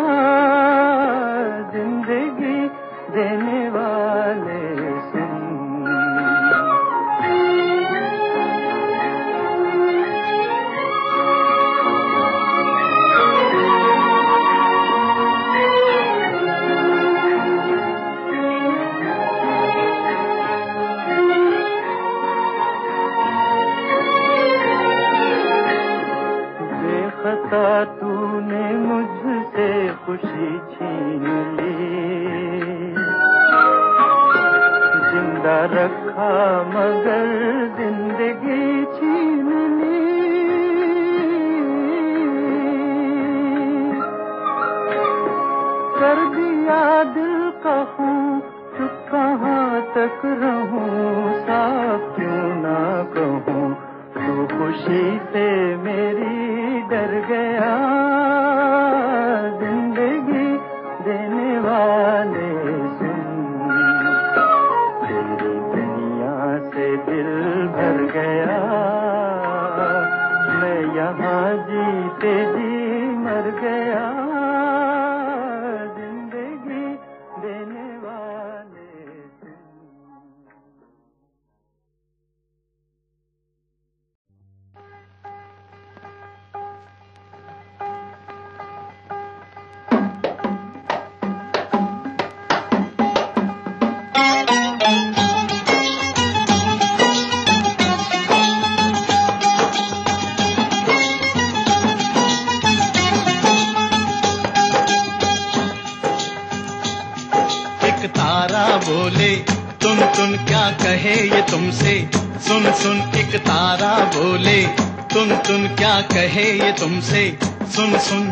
कहे 116.01 116.51
ये 116.53 116.71
तुमसे 116.71 117.37
सुन 117.75 117.97
सुन। 117.99 118.23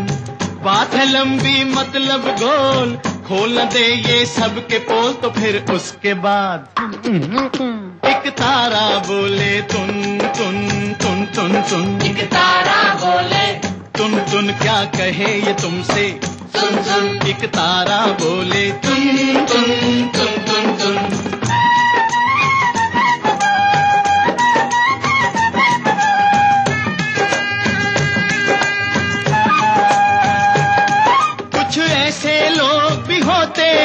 बात 0.63 0.93
है 0.93 1.05
लंबी 1.11 1.63
मतलब 1.63 2.27
गोल। 2.39 2.95
खोल 3.27 3.57
दे 3.65 3.85
ये 3.93 4.25
सब 4.25 4.59
के 4.67 4.77
पोल 4.79 5.13
तो 5.13 5.29
फिर 5.29 5.65
उसके 5.71 6.13
बाद। 6.13 6.67
एक 8.05 8.29
तारा 8.29 8.87
बोले 8.99 9.61
तुन 9.61 9.89
तुन 10.37 10.57
तुन 10.93 11.25
तुन 11.25 11.61
तुन। 11.61 12.01
एक 12.01 12.23
तारा 12.23 12.81
बोले 12.93 13.45
तुन 13.97 14.19
तुन 14.31 14.51
क्या 14.53 14.83
कहे 14.97 15.33
ये 15.41 15.53
तुमसे? 15.53 16.09
सुन 16.55 16.83
सुन। 16.83 17.27
एक 17.27 17.45
तारा 17.45 18.05
बोले 18.21 18.71
तुन 18.71 19.45
तुन 19.45 19.63
तुन 20.07 20.31
तुन 20.47 20.65
तुन। 20.77 20.97
कुछ 21.37 21.46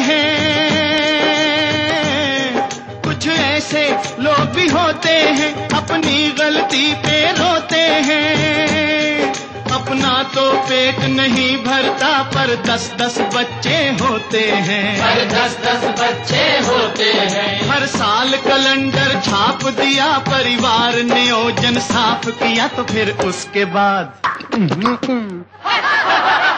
हैं। 0.01 1.02
कुछ 3.02 3.28
ऐसे 3.28 3.98
लोग 4.20 4.39
भी 4.39 4.69
होते 4.69 5.09
हैं 5.09 5.69
अपनी 5.69 6.28
गलती 6.28 6.94
पे 6.94 7.32
रोते 7.32 7.81
हैं। 7.81 9.32
अपना 9.73 10.23
तो 10.23 10.52
पेट 10.52 10.98
नहीं 10.98 11.56
भरता 11.56 12.23
पर 12.23 12.62
दस 12.66 12.94
दस 12.98 13.20
बच्चे 13.20 13.70
होते 13.70 14.40
हैं। 14.40 14.98
पर 14.98 15.28
दस 15.28 15.59
दस 15.64 16.02
बच्चे 16.02 16.36
होते 16.36 17.05
हैं। 17.05 17.70
हर 17.70 17.86
साल 17.86 18.28
कैलेंडर 18.28 19.20
छाप 19.20 19.64
दिया 19.64 20.19
परिवार 20.19 21.02
ने 21.02 21.32
ओजन 21.32 21.78
साफ़ 21.78 22.31
किया 22.31 22.69
तो 22.69 22.85
फिर 22.85 23.10
उसके 23.10 23.64
बाद 23.64 24.12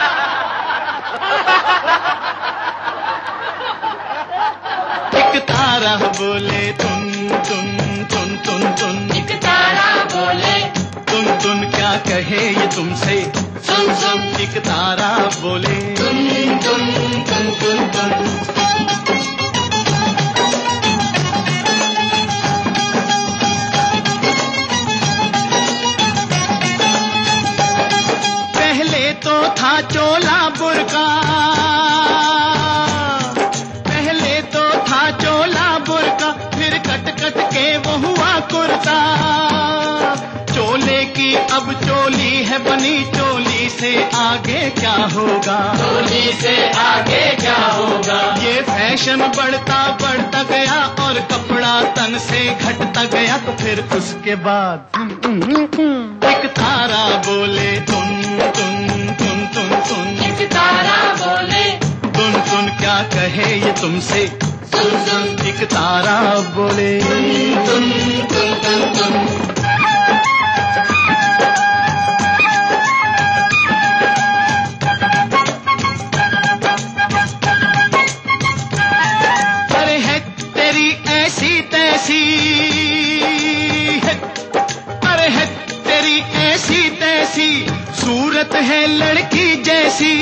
एक 5.25 5.41
तारा 5.41 5.95
बोले 5.97 6.71
तुन 6.71 7.03
तुन 7.47 7.67
तुन 8.11 8.37
तुन 8.37 8.61
तुन 8.73 9.17
एक 9.17 9.31
तारा 9.31 10.03
बोले 10.13 10.57
तुन 11.11 11.25
तुन 11.37 11.69
क्या 11.69 11.95
कहे 11.97 12.49
ये 12.49 12.67
तुमसे? 12.75 13.31
सुन 13.67 13.93
सुन। 13.95 14.19
एक 14.41 14.57
तारा 14.57 15.09
बोले 15.41 15.75
तुन 15.95 16.17
तुन 16.65 16.87
तुन 17.29 17.51
तुन 17.61 17.87
तुन 17.87 18.11
पहले 28.55 29.13
तो 29.13 29.41
था 29.59 29.81
चोला 29.81 30.49
बुरका 30.49 31.05
की 41.35 41.53
अब 41.55 41.71
चोली 41.81 42.43
है 42.45 42.57
बनी 42.63 42.97
चोली 43.15 43.69
से 43.69 43.91
आगे 44.15 44.69
क्या 44.69 44.93
होगा? 45.13 45.57
चोली 45.77 46.31
से 46.41 46.55
आगे 46.79 47.23
क्या 47.35 47.57
होगा? 47.67 48.19
ये 48.43 48.61
फ़ैशन 48.61 49.21
बढ़ता 49.37 49.79
बढ़ता 50.01 50.43
गया 50.43 50.77
और 51.05 51.19
कपड़ा 51.31 51.73
तन 51.95 52.17
से 52.19 52.43
घटता 52.55 53.03
गया 53.15 53.37
तो 53.37 53.53
फिर 53.63 53.79
उसके 53.97 54.35
बाद 54.45 54.77
एक 56.25 56.45
तारा 56.51 57.03
बोले 57.27 57.71
तुम 57.81 58.07
तुम 58.57 58.87
तुम 59.19 59.45
तुम 59.55 59.69
तुम 59.89 60.07
एक 60.27 60.47
तारा 60.53 60.97
बोले। 61.15 61.63
तुम 62.15 62.39
तुन 62.41 62.69
क्या 62.79 63.01
कहे 63.15 63.53
ये 63.55 63.71
तुमसे? 63.81 64.25
सुन 64.71 64.89
सुन। 65.05 65.47
एक 65.47 65.63
तारा 65.73 66.19
बोले 66.55 66.91
तुम 67.01 67.27
तुम 67.67 67.91
तुम 68.63 68.79
तुम 68.93 69.54
सूरत 88.45 88.63
है 88.63 88.85
लड़की 88.89 89.55
जैसी। 89.63 90.13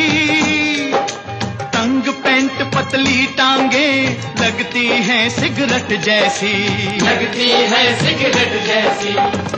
तंग 1.73 2.07
पैंट 2.23 2.61
पतली 2.73 3.25
टांगे 3.37 3.87
लगती 4.41 4.85
है 5.07 5.17
सिगरेट 5.29 5.91
जैसी। 6.01 6.53
लगती 6.99 7.49
है 7.49 7.83
सिगरेट 7.99 8.53
जैसी। 8.67 9.13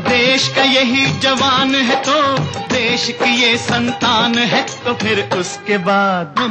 देश 0.09 0.47
का 0.55 0.63
यही 0.63 1.05
जवान 1.19 1.75
है 1.81 1.95
तो 2.03 2.21
देश 2.73 3.07
की 3.21 3.31
ये 3.41 3.55
संतान 3.57 4.37
है 4.45 4.61
तो 4.85 4.93
फिर 4.95 5.21
उसके 5.37 5.77
बाद। 5.85 6.41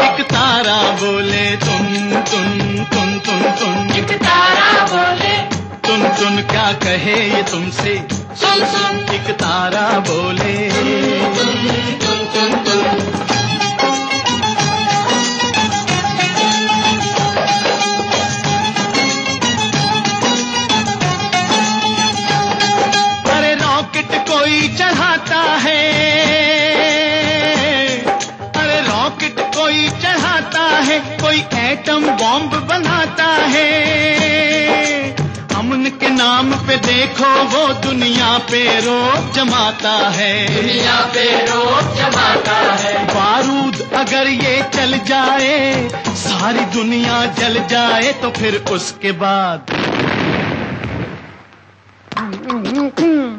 एक 0.00 0.24
तारा 0.26 0.80
बोले 1.02 1.44
तुम 1.56 1.86
तुम 2.30 2.58
तुम 2.86 3.18
तुम 3.20 3.42
तुम। 3.60 3.96
एक 3.98 4.18
तारा 4.24 4.86
बोले 4.86 5.55
तुम 5.86 6.02
तुम 6.08 6.36
क्या 6.42 6.72
कहे 6.72 7.36
ये 7.36 7.42
तुमसे? 7.42 8.08
सुन 8.40 8.64
सुन। 8.64 9.14
एक 9.14 9.30
तारा 9.30 9.98
बोले। 9.98 10.54
अरे 23.30 23.54
रॉकेट 23.54 24.08
कोई 24.30 24.68
चढ़ाता 24.68 25.42
है। 25.62 25.82
अरे 28.56 28.80
रॉकेट 28.80 29.40
कोई 29.40 29.88
चढ़ाता 29.88 30.68
है 30.78 30.98
कोई 30.98 31.44
एटम 31.58 32.06
बॉम्ब 32.06 32.54
बनाता 32.66 33.24
है। 33.24 33.95
नाम 36.16 36.52
पे 36.66 36.76
देखो 36.76 37.28
वो 37.46 37.62
दुनिया 37.82 38.36
पे 38.50 38.62
रोक 38.80 39.32
जमाता 39.34 39.92
है। 40.10 40.32
दुनिया 40.54 40.94
पे 41.14 41.24
रोक 41.46 41.92
जमाता 41.96 42.56
है। 42.74 42.92
बारूद 43.06 43.80
अगर 43.94 44.28
ये 44.28 44.54
चल 44.74 44.98
जाए 45.08 45.88
सारी 46.16 46.64
दुनिया 46.74 47.24
जल 47.38 47.58
जाए 47.66 48.12
तो 48.22 48.30
फिर 48.30 48.56
उसके 48.72 49.12
बाद। 49.22 49.72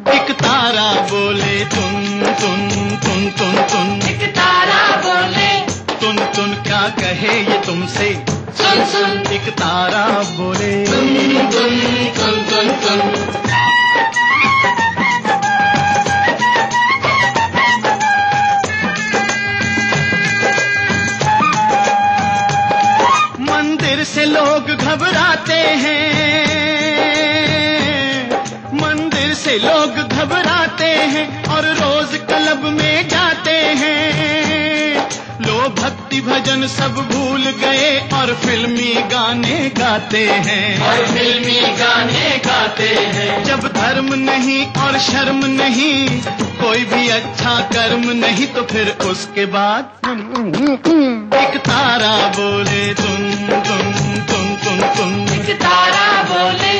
एक 0.09 0.31
तारा 0.39 0.91
बोले 1.09 1.59
तुम 1.65 1.93
तुम 2.39 2.69
तुम 3.01 3.29
तुम 3.31 3.53
तुम। 3.67 4.09
एक 4.09 4.29
तारा 4.31 4.85
बोले 5.01 5.51
तुम 5.97 6.25
तुन 6.35 6.53
क्या 6.63 6.87
कहे 6.99 7.39
ये 7.41 7.61
तुमसे? 7.65 8.36
एक 9.31 9.49
तारा 9.49 10.05
बोले। 10.37 10.75
मंदिर 23.41 24.03
से 24.03 24.25
लोग 24.25 24.69
घबराते 24.69 25.53
हैं। 25.53 26.07
मंदिर 28.73 29.33
से 29.33 29.57
लोग 29.57 29.91
घबराते 30.07 30.91
हैं 31.13 31.45
और 31.45 31.65
रोज 31.65 32.19
क्लब 32.29 32.65
में 32.79 33.07
जाते 33.09 33.57
हैं। 33.81 34.36
भक्ति 35.69 36.21
भजन 36.21 36.67
सब 36.67 36.95
भूल 36.95 37.41
गए 37.41 38.09
और 38.13 38.33
फिल्मी 38.35 38.93
गाने 38.93 39.71
गाते 39.77 40.27
हैं। 40.29 40.81
और 40.81 41.05
फिल्मी 41.05 41.61
गाने 41.61 42.41
गाते 42.45 42.87
हैं। 42.87 43.43
जब 43.43 43.59
धर्म 43.59 44.13
नहीं 44.13 44.65
और 44.65 44.99
शर्म 44.99 45.45
नहीं 45.45 46.21
कोई 46.37 46.83
भी 46.83 47.07
अच्छा 47.07 47.59
कर्म 47.61 48.11
नहीं 48.11 48.47
तो 48.47 48.63
फिर 48.63 48.97
उसके 49.05 49.45
बाद 49.45 49.91
एक 51.35 51.57
तारा 51.57 52.17
बोले 52.27 52.93
तुम 52.93 53.17
तुम 53.61 53.93
तुम 54.23 54.55
तुम 54.55 54.89
तुम। 54.97 55.33
एक 55.33 55.59
तारा 55.61 56.23
बोले। 56.23 56.73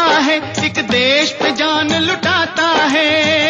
है 0.07 0.37
एक 0.65 0.79
देश 0.87 1.31
पे 1.31 1.51
जान 1.51 1.93
लुटाता 1.93 2.67
है। 2.67 3.42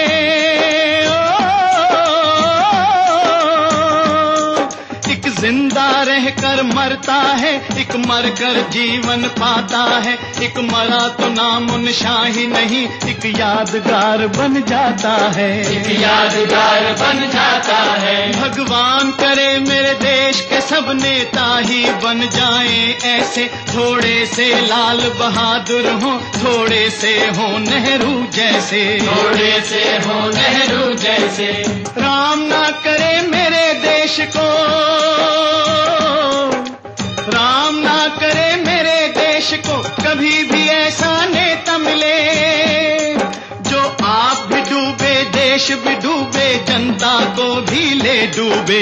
रहकर 6.34 6.62
मरता 6.66 7.16
है 7.40 7.54
एक 7.80 7.96
मरकर 8.08 8.60
जीवन 8.70 9.24
पाता 9.40 9.84
है। 10.06 10.14
एक 10.44 10.58
मरा 10.72 11.08
तो 11.10 11.30
नाम 11.30 11.88
शाही 11.94 12.46
नहीं 12.48 12.84
एक 13.10 13.26
यादगार 13.40 14.26
बन 14.28 14.62
जाता 14.70 15.14
है। 15.36 15.50
एक 15.72 15.90
यादगार 16.02 16.86
बन 16.94 17.20
जाता 17.30 17.78
है। 18.00 18.16
भगवान 18.32 19.12
करे 19.12 19.48
मेरे 19.60 19.94
देश 19.94 20.42
के 20.42 20.62
सब 20.62 20.92
नेता 21.02 21.48
ही 21.60 21.84
बन 22.04 22.28
जाएँ 22.36 22.94
ऐसे। 23.12 23.46
थोड़े 23.70 24.26
से 24.26 24.50
लाल 24.68 25.00
बहादुर 25.20 25.90
हो 26.04 26.18
थोड़े 26.38 26.90
से 26.92 27.14
हो 27.38 27.58
नेहरू 27.60 28.14
जैसे। 28.34 28.84
थोड़े 29.02 29.52
से 29.62 29.84
हो 30.06 30.20
नेहरू 30.30 30.94
जैसे। 30.96 31.52
राम 31.98 32.40
ना 32.44 32.64
करे 32.86 33.14
मेरे 33.28 33.74
देश 33.80 34.20
को 34.38 34.52
कभी 40.24 40.44
भी 40.44 40.68
ऐसा 40.68 41.10
नेता 41.26 41.78
मिले 41.78 42.18
जो 43.62 43.80
आप 44.04 44.46
भी 44.52 44.62
डूबे 44.62 45.14
देश 45.32 45.68
भी 45.84 45.96
डूबे 45.96 46.48
जनता 46.68 47.14
को 47.36 47.48
भी 47.62 47.84
ले 47.94 48.16
डूबे। 48.28 48.80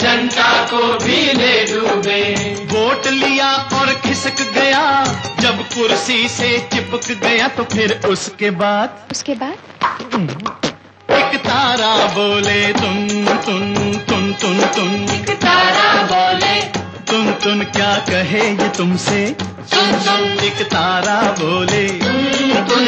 जनता 0.00 0.48
को 0.64 0.82
भी 1.04 1.20
ले 1.32 1.52
डूबे। 1.64 2.22
वोट 2.72 3.06
लिया 3.06 3.52
और 3.74 3.94
खिसक 4.06 4.42
गया 4.54 4.82
जब 5.40 5.62
कुर्सी 5.68 6.28
से 6.28 6.50
चिपक 6.72 7.10
गया 7.22 7.48
तो 7.48 7.64
फिर 7.74 7.98
उसके 8.08 8.50
बाद 8.58 8.98
उसके 9.10 9.34
बाद? 9.34 9.56
एक 11.12 11.40
तारा 11.40 11.94
बोले 12.14 12.60
तुम 12.72 13.08
तुम 13.46 13.74
तुम 14.02 14.32
तुम 14.34 14.60
तुम। 14.74 14.94
एक 15.14 15.30
तारा 15.38 15.92
बोले 16.12 16.58
सुन 17.10 17.30
सुन 17.42 17.62
क्या 17.74 17.92
कहे 18.08 18.40
ये 18.40 18.68
तुमसे 18.76 19.20
सुन 19.70 19.98
सुन 20.02 20.44
एक 20.48 20.60
तारा 20.72 21.16
बोले 21.40 21.86
तुन 22.02 22.18
तुन 22.66 22.84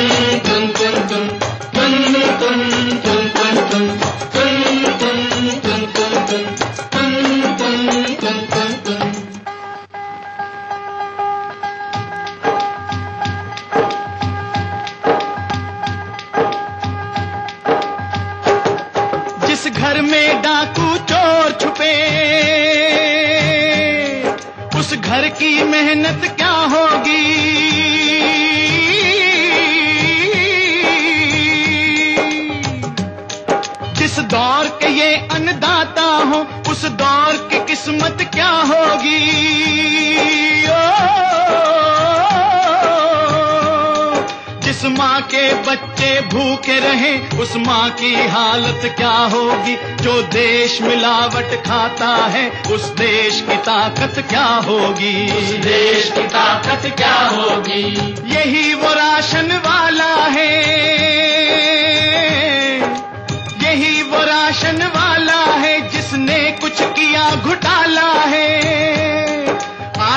तुन 0.47 0.69
तुन 0.77 1.27
तुन 1.73 1.97
तुन 2.41 2.61
तुन 3.03 3.33
तुन 3.33 3.51
तुन 8.85 9.11
जिस 19.47 19.67
घर 19.69 20.01
में 20.03 20.43
डाकू 20.43 20.97
चोर 21.11 21.59
छुपे 21.61 22.92
घर 25.13 25.29
की 25.29 25.63
मेहनत 25.63 26.37
क्या 26.37 26.51
होगी? 26.51 27.25
जिस 33.95 34.19
दौर 34.19 34.69
के 34.83 34.89
ये 34.89 35.15
अन्नदाता 35.15 36.03
हो, 36.03 36.71
उस 36.73 36.85
दौर 36.85 37.49
की 37.53 37.65
किस्मत 37.65 38.31
क्या 38.35 38.49
होगी? 38.49 39.21
जिस 44.83 44.91
माँ 44.91 45.23
के 45.23 45.55
बच्चे 45.55 46.21
भूखे 46.21 46.79
रहे 46.79 47.39
उस 47.39 47.57
माँ 47.57 47.91
की 47.91 48.15
हालत 48.15 48.95
क्या 48.97 49.11
होगी? 49.11 49.77
जो 50.05 50.23
देश 50.23 50.83
मिलावट 50.83 51.67
खाता 51.67 52.09
है 52.09 52.63
उस 52.73 52.85
देश 52.85 53.41
की 53.41 53.57
ताकत 53.57 54.25
क्या 54.29 54.45
होगी? 54.45 55.33
उस 55.33 55.45
देश 55.45 56.13
की 56.15 56.23
ताकत 56.23 56.97
क्या 56.97 57.15
होगी? 57.15 58.15
यही 58.35 58.75
वो 58.75 58.93
राशन 58.93 59.53
वाला 59.53 60.15
है। 60.15 60.63
यही 63.63 64.03
वो 64.03 64.19
राशन 64.19 64.83
वाला 64.97 65.45
है 65.45 65.89
जिसने 65.91 66.59
कुछ 66.61 66.83
किया 66.83 67.31
घुटाला 67.31 68.13
है। 68.13 69.22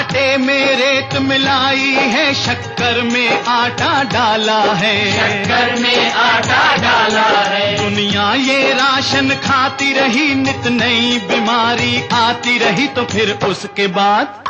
आटे 0.06 0.38
में 0.38 0.76
रेत 0.78 1.14
मिलाई 1.22 1.92
है 2.12 2.34
शक्कर 2.34 3.02
में 3.04 3.44
आटा 3.44 3.94
डाला 4.04 4.60
है। 4.74 4.98
शक्कर 5.12 5.80
में 5.82 6.12
आटा 6.14 6.60
डाला 6.78 7.24
है। 7.44 7.76
दुनिया 7.78 8.34
ये 8.36 8.74
राशन 8.74 9.30
खाती 9.46 9.92
रही 9.94 10.36
नित 10.36 10.68
नई 10.72 11.18
बीमारी 11.30 12.02
आती 12.14 12.58
रही 12.58 12.88
तो 12.88 13.06
फिर 13.06 13.32
उसके 13.50 13.88
बाद 13.98 14.44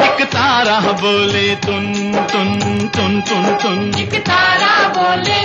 एक 0.00 0.22
तारा 0.26 0.78
बोले 1.02 1.48
तुन 1.56 1.92
तुन 2.32 2.58
तुन 2.88 3.20
तुन 3.20 3.54
तुन। 3.56 3.92
एक 3.98 4.14
तारा 4.28 4.76
बोले 4.94 5.40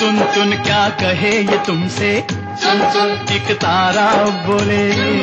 तुन 0.00 0.20
तुन 0.34 0.52
क्या 0.62 0.88
कहे 1.00 1.30
ये 1.32 1.58
तुमसे? 1.66 2.12
सुन 2.62 2.90
सुन। 2.92 3.10
एक 3.36 3.50
तारा 3.58 4.10
बोले 4.46 4.82
तुन 4.92 5.20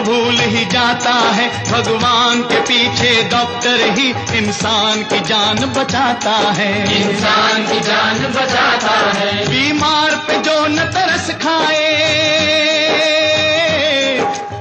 भूल 0.01 0.39
ही 0.39 0.65
जाता 0.65 1.13
है। 1.13 1.47
भगवान 1.71 2.41
के 2.41 2.59
पीछे 2.61 3.11
डॉक्टर 3.23 3.77
ही 3.97 4.09
इंसान 4.37 5.03
की 5.03 5.19
जान 5.19 5.57
बचाता 5.77 6.35
है। 6.51 6.71
इंसान 7.01 7.67
की 7.67 7.79
जान 7.79 8.19
बचाता 8.19 8.95
है। 9.19 9.47
बीमार 9.47 10.15
पे 10.27 10.37
जो 10.39 10.67
न 10.67 10.77
तरस 10.79 11.29
खाए 11.43 11.89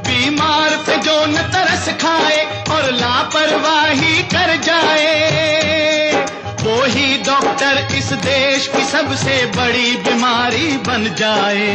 बीमार 0.09 0.71
पे 0.87 0.97
जो 0.97 1.27
न 1.27 1.37
तरस 1.53 1.89
खाए 2.03 2.45
और 2.71 2.93
लापरवाही 2.93 4.23
कर 4.23 4.57
जाए। 4.57 5.38
डॉक्टर 7.59 7.97
इस 7.97 8.13
देश 8.15 8.67
की 8.67 8.83
सबसे 8.85 9.35
बड़ी 9.57 9.97
बीमारी 9.97 10.67
बन 10.87 11.05
जाए। 11.19 11.67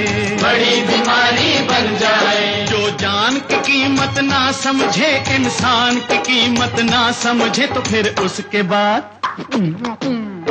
बड़ी 0.42 0.76
बीमारी 0.82 1.50
बन 1.62 1.98
जाए। 1.98 2.66
जो 2.70 2.90
जान 2.98 3.40
की 3.50 3.58
कीमत 3.62 4.20
ना 4.24 4.52
समझे 4.52 5.12
इंसान 5.36 6.00
की 6.02 6.18
कीमत 6.28 6.80
ना 6.82 7.02
समझे 7.24 7.68
तो 7.68 7.82
फिर 7.82 8.08
उसके 8.22 8.62
बाद 8.72 9.12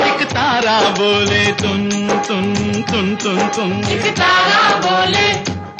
एक 0.02 0.26
तारा 0.32 0.78
बोले 0.98 1.44
तुन 1.62 1.88
तुन 2.28 2.54
तुन 2.90 3.16
तुन 3.16 3.48
तुन। 3.48 3.72
एक 3.90 4.06
तारा 4.12 4.68
बोले 4.84 5.26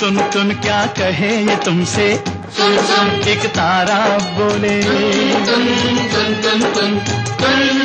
तुन 0.01 0.19
तुन 0.33 0.55
क्या 0.63 0.85
कहे 0.99 1.37
ये 1.43 1.57
तुमसे? 1.65 2.09
सुन 2.57 2.77
सुन। 2.87 3.11
एक 3.29 3.47
तारा 3.53 4.03
बोले 4.33 4.77
तुन 4.83 5.45
तुन 5.47 5.65
तुन 6.09 6.41
तुन 6.43 6.71
तुन 6.73 6.99
तुन। 7.41 7.82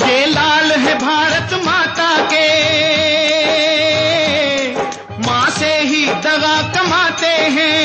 ये 0.00 0.26
लाल 0.26 0.72
है 0.72 0.94
भारत 0.98 1.54
माता 1.66 2.10
के। 2.32 2.48
माँ 5.26 5.50
से 5.50 5.72
ही 5.80 6.04
दवा 6.06 6.56
कमाते 6.74 7.34
हैं। 7.56 7.80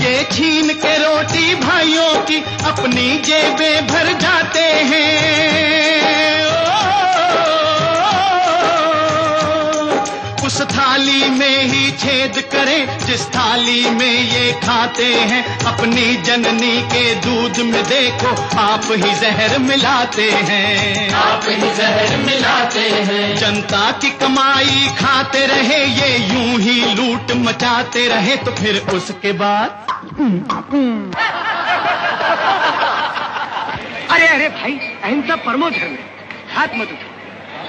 ये 0.00 0.14
छीन 0.32 0.74
के 0.74 0.94
रोटी 0.98 1.54
भाइयों 1.54 2.14
की 2.22 2.38
अपनी 2.64 3.18
जेबें 3.18 3.86
भर 3.86 4.12
जाते 4.18 4.66
हैं। 4.92 6.03
में 11.34 11.62
ही 11.62 11.90
छेद 11.98 12.38
करें 12.52 12.98
जिस 12.98 13.26
थाली 13.28 13.90
में 13.90 14.20
ये 14.30 14.52
खाते 14.60 15.06
हैं 15.30 15.42
अपनी 15.66 16.14
जननी 16.22 16.76
के 16.92 17.04
दूध 17.20 17.58
में 17.66 17.82
देखो 17.84 18.30
आप 18.60 18.88
ही 18.92 19.14
जहर 19.20 19.58
मिलाते 19.58 20.30
हैं। 20.30 21.10
आप 21.14 21.48
ही 21.48 21.70
जहर 21.76 22.16
मिलाते 22.16 22.88
हैं। 23.08 23.36
जनता 23.36 23.90
की 24.00 24.10
कमाई 24.20 24.88
खाते 24.98 25.46
रहे 25.46 25.84
ये 25.84 26.10
यूँ 26.26 26.60
ही 26.60 26.80
लूट 26.94 27.32
मचाते 27.38 28.06
रहे 28.08 28.36
तो 28.36 28.50
फिर 28.52 28.78
उसके 28.94 29.32
बाद? 29.32 29.68
अरे 34.10 34.26
अरे 34.28 34.48
भाई 34.50 34.78
अहिंसा 35.04 35.36
परमो 35.36 35.70
धर्म 35.70 35.92
है। 35.92 36.12
हाथ 36.54 36.76
मत 36.76 36.88
उठाओ। 36.88 37.13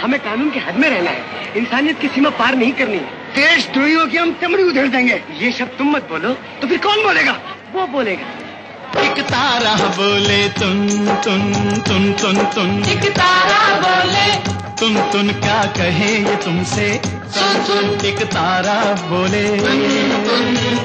हमें 0.06 0.20
कानून 0.22 0.50
के 0.52 0.60
हद 0.62 0.76
में 0.78 0.90
रहना 0.90 1.12
है 1.12 1.52
इंसानियत 1.58 2.00
की 2.00 2.08
सीमा 2.16 2.30
पार 2.38 2.56
नहीं 2.56 2.74
करनी 2.80 2.98
है 2.98 3.24
देश 3.36 3.68
द्रोहियों 3.74 4.06
की 4.08 4.18
हम 4.18 4.34
चमड़ी 4.42 4.64
उधेड़ 4.64 4.88
देंगे 4.88 5.16
ये 5.40 5.52
शब्द 5.52 5.78
तुम 5.78 5.90
मत 5.92 6.04
बोलो 6.10 6.34
तो 6.62 6.68
फिर 6.68 6.78
कौन 6.80 7.02
बोलेगा 7.04 7.32
वो 7.74 7.86
बोलेगा 7.94 8.28
एक 8.98 9.20
तारा 9.30 9.74
बोले 9.96 10.38
तुन 10.60 10.86
तुन 11.26 11.42
तुन 11.88 12.06
तुन 12.22 12.38
तुन 12.54 12.70
एक 12.90 13.10
तारा 13.18 13.58
बोले 13.80 14.28
तुम 14.80 15.00
तुम 15.12 15.32
क्या 15.40 15.62
कहे 15.78 16.12
ये 16.20 16.36
तुमसे 16.46 16.88
सुन 17.38 17.64
सुन 17.66 18.06
एक 18.08 18.24
तारा 18.32 18.78
बोले 19.04 19.44
तुन 19.58 19.84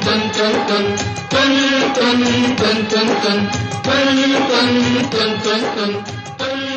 तुन 0.00 0.28
तुन 0.38 0.58
तुन 0.70 0.88
तुन 1.30 1.52
तुन 1.94 2.24
तुन 2.56 2.82
तुन 2.88 2.88
तुन 2.88 3.14
तुन 3.20 3.44
तुन 4.48 4.74
तुन 5.12 5.38
तुन 5.40 5.60
तुन 5.76 6.69